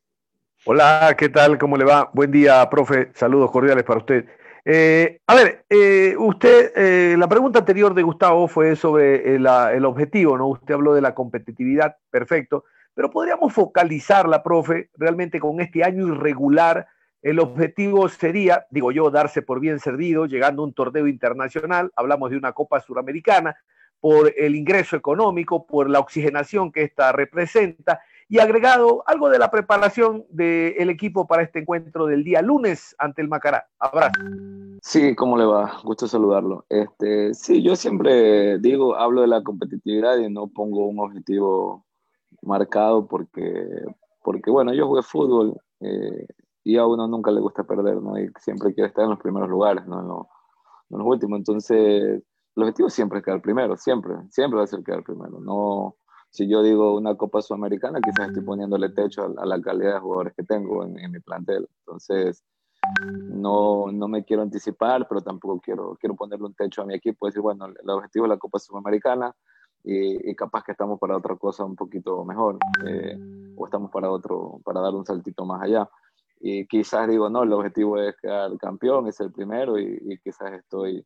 Hola, 0.65 1.13
¿qué 1.17 1.28
tal? 1.28 1.58
¿Cómo 1.58 1.76
le 1.76 1.84
va? 1.84 2.10
Buen 2.13 2.32
día, 2.32 2.69
profe. 2.69 3.12
Saludos 3.13 3.52
cordiales 3.52 3.84
para 3.84 4.00
usted. 4.00 4.26
Eh, 4.65 5.19
a 5.28 5.36
ver, 5.36 5.65
eh, 5.69 6.15
usted, 6.17 6.71
eh, 6.76 7.15
la 7.17 7.28
pregunta 7.28 7.60
anterior 7.60 7.93
de 7.93 8.02
Gustavo 8.02 8.47
fue 8.47 8.76
sobre 8.78 9.36
el, 9.36 9.45
el, 9.45 9.86
objetivo, 9.86 10.38
¿no? 10.38 10.47
Usted 10.47 10.73
habló 10.73 10.93
de 10.93 11.02
la 11.02 11.13
competitividad, 11.13 11.97
perfecto, 12.10 12.63
pero 12.93 13.10
podríamos 13.10 13.52
focalizarla, 13.52 14.41
profe, 14.41 14.89
realmente 14.95 15.39
con 15.39 15.60
este 15.60 15.84
año 15.84 16.08
irregular. 16.08 16.88
El 17.21 17.39
objetivo 17.39 18.08
sería, 18.08 18.65
digo 18.69 18.91
yo, 18.91 19.12
darse 19.12 19.41
por 19.41 19.60
bien 19.60 19.80
servido, 19.80 20.28
llegando 20.28 20.62
a 20.62 20.65
un 20.65 20.73
torneo 20.73 21.08
internacional, 21.08 21.91
hablamos 21.95 22.32
de 22.32 22.38
una 22.38 22.54
Copa 22.54 22.80
Suramericana, 22.80 23.58
por 23.99 24.34
el 24.38 24.56
ingreso 24.56 24.95
económico, 24.95 25.65
por 25.65 25.89
la 25.89 25.99
oxigenación 25.99 26.71
que 26.71 26.84
esta 26.84 27.12
representa 27.12 28.02
y 28.30 28.40
agregado 28.40 29.04
algo 29.06 29.30
de 29.30 29.40
la 29.40 29.52
preparación 29.52 30.26
del 30.30 30.90
equipo 30.90 31.28
para 31.28 31.44
este 31.44 31.60
encuentro 31.60 32.06
del 32.06 32.24
día 32.24 32.42
lunes 32.42 32.96
ante 32.98 33.22
el 33.22 33.28
Macará. 33.28 33.68
Abrazo. 33.80 34.14
Sí, 34.82 35.16
¿cómo 35.16 35.38
le 35.38 35.46
va? 35.46 35.80
Gusto 35.84 36.08
saludarlo. 36.08 36.66
Este, 36.70 37.34
sí, 37.34 37.62
yo 37.62 37.76
siempre 37.76 38.58
digo, 38.60 38.96
hablo 38.96 39.22
de 39.22 39.28
la 39.28 39.44
competitividad 39.44 40.18
y 40.18 40.30
no 40.30 40.48
pongo 40.48 40.88
un 40.88 41.00
objetivo 41.00 41.86
marcado 42.42 43.08
porque, 43.08 43.68
porque 44.24 44.52
bueno, 44.52 44.74
yo 44.74 44.88
jugué 44.88 45.02
fútbol 45.04 45.58
eh, 45.80 46.26
y 46.64 46.78
a 46.78 46.86
uno 46.86 47.08
nunca 47.08 47.32
le 47.32 47.42
gusta 47.42 47.64
perder, 47.64 48.02
¿no? 48.02 48.18
Y 48.18 48.30
siempre 48.40 48.74
quiere 48.74 48.88
estar 48.88 49.04
en 49.04 49.12
los 49.12 49.20
primeros 49.20 49.50
lugares, 49.50 49.86
no 49.86 50.28
en 50.90 50.98
los 50.98 51.08
últimos. 51.08 51.40
Entonces, 51.40 52.24
el 52.56 52.64
objetivo 52.64 52.90
siempre 52.90 53.20
es 53.20 53.26
quedar 53.26 53.42
primero, 53.42 53.76
siempre, 53.78 54.16
siempre 54.30 54.58
va 54.58 54.64
a 54.64 54.68
ser 54.68 54.84
quedar 54.84 55.04
primero. 55.04 55.40
No, 55.40 55.96
si 56.34 56.48
yo 56.48 56.63
digo 56.63 56.96
una 56.96 57.15
Copa 57.15 57.43
Sudamericana, 57.43 58.02
quizás 58.02 58.30
estoy 58.30 58.43
poniéndole 58.43 58.89
techo 58.89 59.32
a, 59.38 59.46
la 59.46 59.62
calidad 59.62 59.93
de 59.93 60.00
jugadores 60.00 60.34
que 60.36 60.41
tengo 60.41 60.84
en, 60.84 61.12
mi 61.12 61.19
plantel. 61.19 61.69
Entonces, 61.82 62.43
no, 63.30 63.91
no, 63.91 64.08
me 64.08 64.26
quiero 64.26 64.41
anticipar, 64.41 65.08
pero 65.08 65.22
tampoco 65.22 65.62
quiero, 65.62 65.96
quiero 66.00 66.15
ponerle 66.15 66.48
un 66.48 66.56
techo 66.56 66.82
a 66.82 66.86
mi 66.86 66.96
equipo. 66.96 67.28
Decir, 67.28 67.43
bueno, 67.43 67.67
el 67.67 67.89
objetivo 67.89 68.26
es 68.26 68.30
la 68.30 68.38
Copa 68.38 68.58
Sudamericana, 68.58 69.36
y, 69.84 70.34
capaz 70.34 70.63
que 70.63 70.72
estamos 70.72 71.00
para 71.00 71.15
otra 71.17 71.36
cosa 71.36 71.65
un 71.65 71.76
poquito 71.76 72.26
mejor, 72.26 72.58
eh, 72.88 73.15
o 73.56 73.65
estamos 73.65 73.91
para 73.91 74.10
otro, 74.10 74.60
para 74.65 74.82
dar 74.82 74.96
un 74.96 75.06
saltito 75.06 75.46
más 75.46 75.62
allá. 75.62 75.88
Y 76.39 76.65
quizás 76.65 77.08
digo, 77.08 77.30
no, 77.30 77.43
el 77.43 77.54
objetivo 77.54 78.00
es 78.00 78.15
quedar 78.17 78.58
campeón, 78.58 79.08
es 79.08 79.19
el 79.19 79.32
primero, 79.32 79.78
y, 79.78 80.19
quizás 80.24 80.52
estoy, 80.54 81.06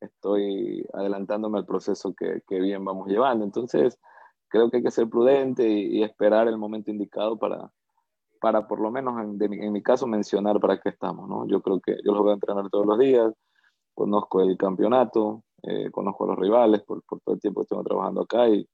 estoy 0.00 0.86
adelantándome 0.94 1.58
al 1.58 1.66
proceso 1.66 2.14
que, 2.14 2.40
que, 2.48 2.58
bien 2.58 2.82
vamos 2.86 3.06
llevando. 3.08 3.44
Entonces, 3.44 3.98
creo 4.52 4.70
que 4.70 4.76
hay 4.76 4.82
que 4.82 4.90
ser 4.90 5.08
prudente 5.08 5.66
y, 5.66 6.02
esperar 6.02 6.46
el 6.46 6.58
momento 6.58 6.90
indicado 6.90 7.38
para, 7.38 7.72
para 8.38 8.68
por 8.68 8.80
lo 8.80 8.90
menos 8.90 9.18
en, 9.18 9.52
en, 9.52 9.72
mi 9.72 9.82
caso 9.82 10.06
mencionar 10.06 10.60
para 10.60 10.78
qué 10.78 10.90
estamos, 10.90 11.26
¿no? 11.26 11.46
Yo 11.48 11.62
creo 11.62 11.80
que 11.80 11.96
yo 12.04 12.12
los 12.12 12.20
voy 12.20 12.32
a 12.32 12.34
entrenar 12.34 12.68
todos 12.68 12.84
los 12.86 12.98
días, 12.98 13.32
conozco 13.94 14.42
el 14.42 14.58
campeonato, 14.58 15.42
eh, 15.62 15.90
conozco 15.90 16.24
a 16.24 16.28
los 16.28 16.38
rivales 16.38 16.82
por, 16.82 17.02
por, 17.04 17.20
todo 17.20 17.34
el 17.34 17.40
tiempo 17.40 17.62
que 17.62 17.64
estoy 17.64 17.82
trabajando 17.82 18.20
acá 18.22 18.48
y, 18.50 18.68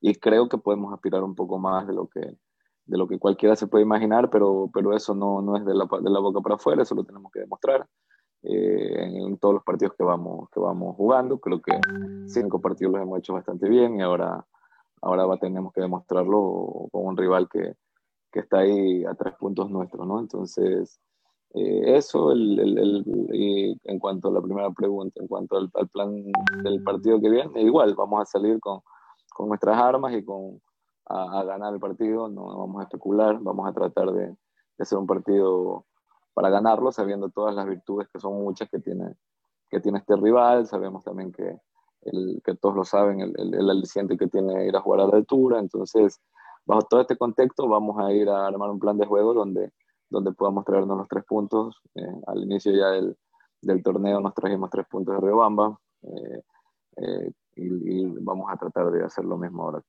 y 0.00 0.14
creo 0.14 0.48
que 0.48 0.56
podemos 0.56 0.94
aspirar 0.94 1.22
un 1.22 1.34
poco 1.34 1.58
más 1.58 1.86
de 1.86 1.92
lo 1.92 2.06
que, 2.08 2.20
de 2.20 2.98
lo 2.98 3.06
que 3.06 3.18
cualquiera 3.18 3.56
se 3.56 3.66
puede 3.66 3.84
imaginar, 3.84 4.30
pero, 4.30 4.70
pero 4.72 4.96
eso 4.96 5.14
no, 5.14 5.42
no 5.42 5.58
es 5.58 5.64
de 5.66 5.74
la, 5.74 5.86
de 6.00 6.10
la 6.10 6.20
boca 6.20 6.40
para 6.40 6.54
afuera, 6.54 6.82
eso 6.82 6.94
lo 6.94 7.04
tenemos 7.04 7.30
que 7.30 7.40
demostrar. 7.40 7.86
Eh, 8.46 9.24
en 9.26 9.38
todos 9.38 9.54
los 9.54 9.64
partidos 9.64 9.94
que 9.96 10.04
vamos, 10.04 10.50
que 10.50 10.60
vamos 10.60 10.94
jugando. 10.96 11.38
Creo 11.38 11.62
que 11.62 11.72
cinco 12.26 12.60
partidos 12.60 12.92
los 12.92 13.02
hemos 13.02 13.18
hecho 13.18 13.32
bastante 13.32 13.66
bien 13.70 13.98
y 13.98 14.02
ahora, 14.02 14.46
ahora 15.04 15.26
va, 15.26 15.36
tenemos 15.36 15.72
que 15.72 15.82
demostrarlo 15.82 16.88
con 16.90 17.06
un 17.06 17.16
rival 17.16 17.48
que, 17.48 17.74
que 18.32 18.40
está 18.40 18.58
ahí 18.60 19.04
a 19.04 19.14
tres 19.14 19.34
puntos 19.34 19.70
nuestros, 19.70 20.06
¿no? 20.06 20.18
Entonces, 20.18 20.98
eh, 21.54 21.96
eso, 21.96 22.32
el, 22.32 22.58
el, 22.58 23.04
y 23.32 23.78
en 23.84 23.98
cuanto 23.98 24.28
a 24.28 24.32
la 24.32 24.40
primera 24.40 24.70
pregunta, 24.70 25.20
en 25.20 25.28
cuanto 25.28 25.56
al, 25.56 25.88
plan 25.88 26.24
del 26.62 26.82
partido 26.82 27.20
que 27.20 27.30
viene, 27.30 27.62
igual 27.62 27.94
vamos 27.94 28.22
a 28.22 28.24
salir 28.24 28.58
con, 28.60 28.80
con 29.32 29.48
nuestras 29.48 29.76
armas 29.76 30.14
y 30.14 30.24
con 30.24 30.60
a, 31.06 31.44
ganar 31.44 31.74
el 31.74 31.80
partido, 31.80 32.28
no, 32.28 32.58
vamos 32.58 32.80
a 32.80 32.84
especular, 32.84 33.38
vamos 33.40 33.68
a 33.68 33.74
tratar 33.74 34.10
de, 34.10 34.28
de, 34.28 34.36
hacer 34.80 34.98
un 34.98 35.06
partido 35.06 35.84
para 36.32 36.48
ganarlo, 36.48 36.90
sabiendo 36.90 37.28
todas 37.28 37.54
las 37.54 37.66
virtudes 37.66 38.08
que 38.12 38.18
son 38.18 38.42
muchas 38.42 38.70
que 38.70 38.80
tiene, 38.80 39.14
que 39.70 39.80
tiene 39.80 39.98
este 39.98 40.16
rival, 40.16 40.66
sabemos 40.66 41.04
también 41.04 41.30
que, 41.30 41.60
el, 42.04 42.40
que 42.44 42.54
todos 42.54 42.74
lo 42.74 42.84
saben, 42.84 43.20
el, 43.20 43.32
el, 43.36 43.54
el 43.54 43.70
aliciente 43.70 44.16
que 44.16 44.26
tiene 44.26 44.66
ir 44.66 44.76
a 44.76 44.80
jugar 44.80 45.00
a 45.00 45.06
la 45.06 45.16
altura, 45.16 45.58
entonces 45.58 46.20
bajo 46.64 46.82
todo 46.82 47.00
este 47.00 47.16
contexto 47.16 47.68
vamos 47.68 47.98
a 47.98 48.12
ir 48.12 48.28
a 48.28 48.46
armar 48.46 48.70
un 48.70 48.78
plan 48.78 48.96
de 48.96 49.06
juego 49.06 49.34
donde 49.34 49.70
donde 50.14 50.32
podamos 50.32 50.64
traernos 50.64 50.96
los 50.96 51.08
tres 51.08 51.24
puntos. 51.24 51.80
Eh, 51.94 52.20
al 52.26 52.42
inicio 52.42 52.72
ya 52.72 52.90
del, 52.90 53.16
del, 53.60 53.82
torneo 53.82 54.20
nos 54.20 54.34
trajimos 54.34 54.70
tres 54.70 54.86
puntos 54.88 55.14
de 55.14 55.20
Riobamba 55.20 55.78
eh, 56.02 56.42
eh, 56.96 57.30
y, 57.56 58.06
vamos 58.20 58.50
a 58.50 58.56
tratar 58.56 58.90
de 58.90 59.04
hacer 59.04 59.24
lo 59.24 59.36
mismo 59.36 59.64
ahora 59.64 59.82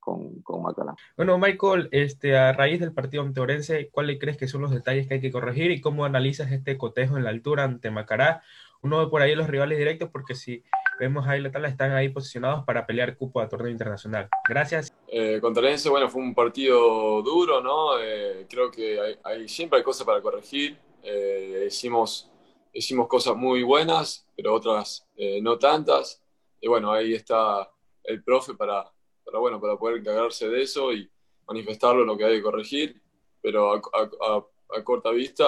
con, 0.00 0.40
con, 0.42 0.62
Macalá. 0.62 0.94
Bueno, 1.16 1.38
Michael, 1.38 1.88
este, 1.90 2.36
a 2.36 2.52
raíz 2.52 2.80
del 2.80 2.92
partido 2.92 3.22
ante 3.22 3.40
Orense, 3.40 3.90
¿cuáles 3.90 4.18
crees 4.20 4.36
que 4.36 4.48
son 4.48 4.62
los 4.62 4.70
detalles 4.70 5.08
que 5.08 5.14
hay 5.14 5.20
que 5.20 5.32
corregir 5.32 5.70
y 5.70 5.80
cómo 5.80 6.04
analizas 6.04 6.52
este 6.52 6.76
cotejo 6.76 7.16
en 7.16 7.24
la 7.24 7.30
altura 7.30 7.64
ante 7.64 7.90
Macará? 7.90 8.42
Uno 8.84 8.98
ve 8.98 9.06
por 9.06 9.22
ahí 9.22 9.34
los 9.34 9.48
rivales 9.48 9.78
directos 9.78 10.10
porque 10.12 10.34
si 10.34 10.62
vemos 11.00 11.26
ahí 11.26 11.40
la 11.40 11.50
tabla 11.50 11.68
están 11.68 11.92
ahí 11.92 12.10
posicionados 12.10 12.64
para 12.66 12.86
pelear 12.86 13.16
cupo 13.16 13.40
a 13.40 13.48
torneo 13.48 13.70
internacional. 13.70 14.28
Gracias. 14.46 14.92
Eh, 15.08 15.38
contra 15.40 15.62
Orense, 15.62 15.88
bueno, 15.88 16.10
fue 16.10 16.20
un 16.20 16.34
partido 16.34 17.22
duro, 17.22 17.62
¿no? 17.62 17.98
Eh, 17.98 18.46
creo 18.46 18.70
que 18.70 19.16
hay, 19.24 19.48
siempre 19.48 19.78
hay 19.78 19.82
cosas 19.82 20.06
para 20.06 20.20
corregir. 20.20 20.76
Eh, 21.02 21.64
hicimos, 21.66 22.30
hicimos 22.74 23.08
cosas 23.08 23.34
muy 23.34 23.62
buenas, 23.62 24.28
pero 24.36 24.52
otras 24.52 25.08
eh, 25.16 25.40
no 25.40 25.58
tantas. 25.58 26.22
Y 26.60 26.68
bueno, 26.68 26.92
ahí 26.92 27.14
está 27.14 27.70
el 28.02 28.22
profe 28.22 28.52
para, 28.52 28.84
para, 29.24 29.38
bueno, 29.38 29.58
para 29.58 29.78
poder 29.78 29.96
encargarse 29.96 30.46
de 30.46 30.60
eso 30.60 30.92
y 30.92 31.10
manifestarlo 31.48 32.04
lo 32.04 32.18
que 32.18 32.24
hay 32.26 32.36
que 32.36 32.42
corregir. 32.42 33.00
Pero 33.40 33.72
a 33.74 34.46
corta 34.82 35.10
vista, 35.10 35.44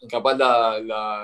eh, 0.00 0.06
capaz 0.08 0.36
la, 0.36 0.80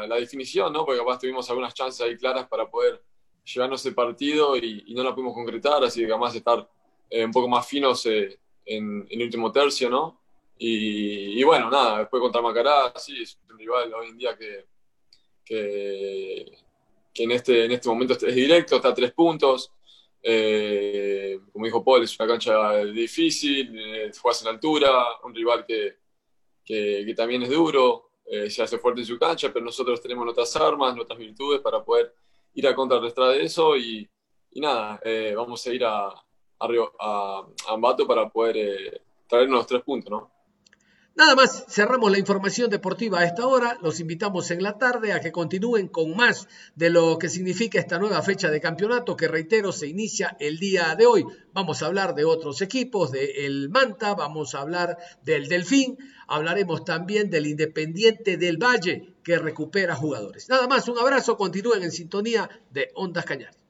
la, 0.07 0.17
definición, 0.17 0.73
¿no? 0.73 0.85
Porque 0.85 0.99
capaz 0.99 1.19
tuvimos 1.19 1.49
algunas 1.49 1.73
chances 1.73 2.01
ahí 2.01 2.17
claras 2.17 2.47
para 2.49 2.69
poder 2.69 3.03
llevarnos 3.45 3.85
el 3.87 3.95
partido 3.95 4.57
y, 4.57 4.93
no 4.95 5.03
la 5.03 5.15
pudimos 5.15 5.35
concretar, 5.35 5.83
así 5.85 6.03
que 6.03 6.09
capaz 6.09 6.35
estar 6.35 6.69
eh, 7.09 7.25
un 7.25 7.31
poco 7.33 7.49
más 7.49 7.67
finos 7.67 8.05
eh, 8.07 8.39
en, 8.67 9.07
el 9.09 9.23
último 9.23 9.51
tercio, 9.51 9.89
¿no? 9.89 10.21
Y, 10.61 11.41
bueno, 11.45 11.71
nada, 11.71 12.01
después 12.01 12.21
contra 12.21 12.43
Macará, 12.43 12.93
sí, 12.97 13.23
es 13.23 13.39
un 13.49 13.57
rival 13.57 13.95
hoy 13.95 14.09
en 14.09 14.19
día 14.19 14.37
que, 14.37 14.67
que, 15.45 16.59
en, 17.15 17.31
este, 17.31 17.65
en 17.65 17.73
este 17.73 17.89
momento 17.89 18.15
es 18.15 18.35
directo, 18.35 18.77
está 18.77 18.89
a 18.89 18.95
tres 18.95 19.13
puntos. 19.13 19.71
como 21.53 21.65
dijo 21.65 21.85
Paul, 21.85 22.03
es 22.03 22.19
una 22.19 22.29
cancha 22.29 22.85
difícil, 22.87 24.13
juegas 24.21 24.43
en 24.43 24.49
altura, 24.49 24.91
un 25.23 25.33
rival 25.33 25.65
que, 25.65 25.97
que, 26.69 27.15
también 27.17 27.43
es 27.43 27.51
duro, 27.51 28.11
eh, 28.27 28.51
se 28.51 28.63
hace 28.63 28.79
fuerte 28.79 29.01
en 29.01 29.07
su 29.07 29.19
cancha, 29.19 29.51
pero 29.53 29.65
nosotros 29.65 30.03
tenemos 30.03 30.25
nuestras 30.25 30.55
armas, 30.57 30.95
nuestras 30.95 31.19
virtudes 31.19 31.61
para 31.61 31.83
poder 31.83 32.15
ir 32.55 32.69
a 32.69 32.75
contrarrestar 32.75 33.33
de 33.33 33.43
eso 33.43 33.77
y, 33.77 34.09
nada, 34.57 35.01
eh, 35.03 35.33
vamos 35.35 35.67
a 35.67 35.73
ir 35.73 35.85
a, 35.85 36.09
a, 36.59 37.47
Ambato 37.69 38.07
para 38.07 38.29
poder 38.29 38.57
eh, 38.57 39.01
traernos 39.27 39.61
los 39.61 39.67
tres 39.67 39.83
puntos, 39.83 40.11
¿no? 40.11 40.31
Nada 41.19 41.35
más, 41.35 41.65
cerramos 41.69 42.13
la 42.13 42.19
información 42.21 42.71
deportiva 42.71 43.19
a 43.19 43.25
esta 43.25 43.45
hora. 43.45 43.77
Los 43.83 43.99
invitamos 43.99 44.53
en 44.53 44.63
la 44.63 44.79
tarde 44.79 45.13
a 45.13 45.21
que 45.21 45.33
continúen 45.33 45.89
con 45.89 46.17
más 46.17 46.47
de 46.77 46.91
lo 46.91 47.19
que 47.19 47.29
significa 47.29 47.81
esta 47.81 47.99
nueva 47.99 48.23
fecha 48.23 48.53
de 48.53 48.61
campeonato 48.61 49.17
que, 49.17 49.27
reitero, 49.27 49.73
se 49.73 49.89
inicia 49.89 50.37
el 50.39 50.61
día 50.61 50.95
de 50.95 51.07
hoy. 51.07 51.27
Vamos 51.53 51.83
a 51.83 51.87
hablar 51.87 52.15
de 52.15 52.25
otros 52.25 52.63
equipos, 52.63 53.11
del 53.11 53.69
Manta, 53.69 54.15
vamos 54.15 54.55
a 54.55 54.61
hablar 54.61 54.97
del 55.25 55.49
Delfín, 55.49 55.99
hablaremos 56.29 56.85
también 56.85 57.31
del 57.31 57.49
Independiente 57.49 58.37
del 58.37 58.57
Valle 58.57 59.17
que 59.25 59.41
recupera 59.41 59.97
jugadores. 59.97 60.49
Nada 60.49 60.69
más, 60.69 60.89
un 60.89 60.99
abrazo, 60.99 61.37
continúen 61.37 61.83
en 61.83 61.91
sintonía 61.91 62.49
de 62.71 62.93
Ondas 62.95 63.25
Cañares. 63.25 63.59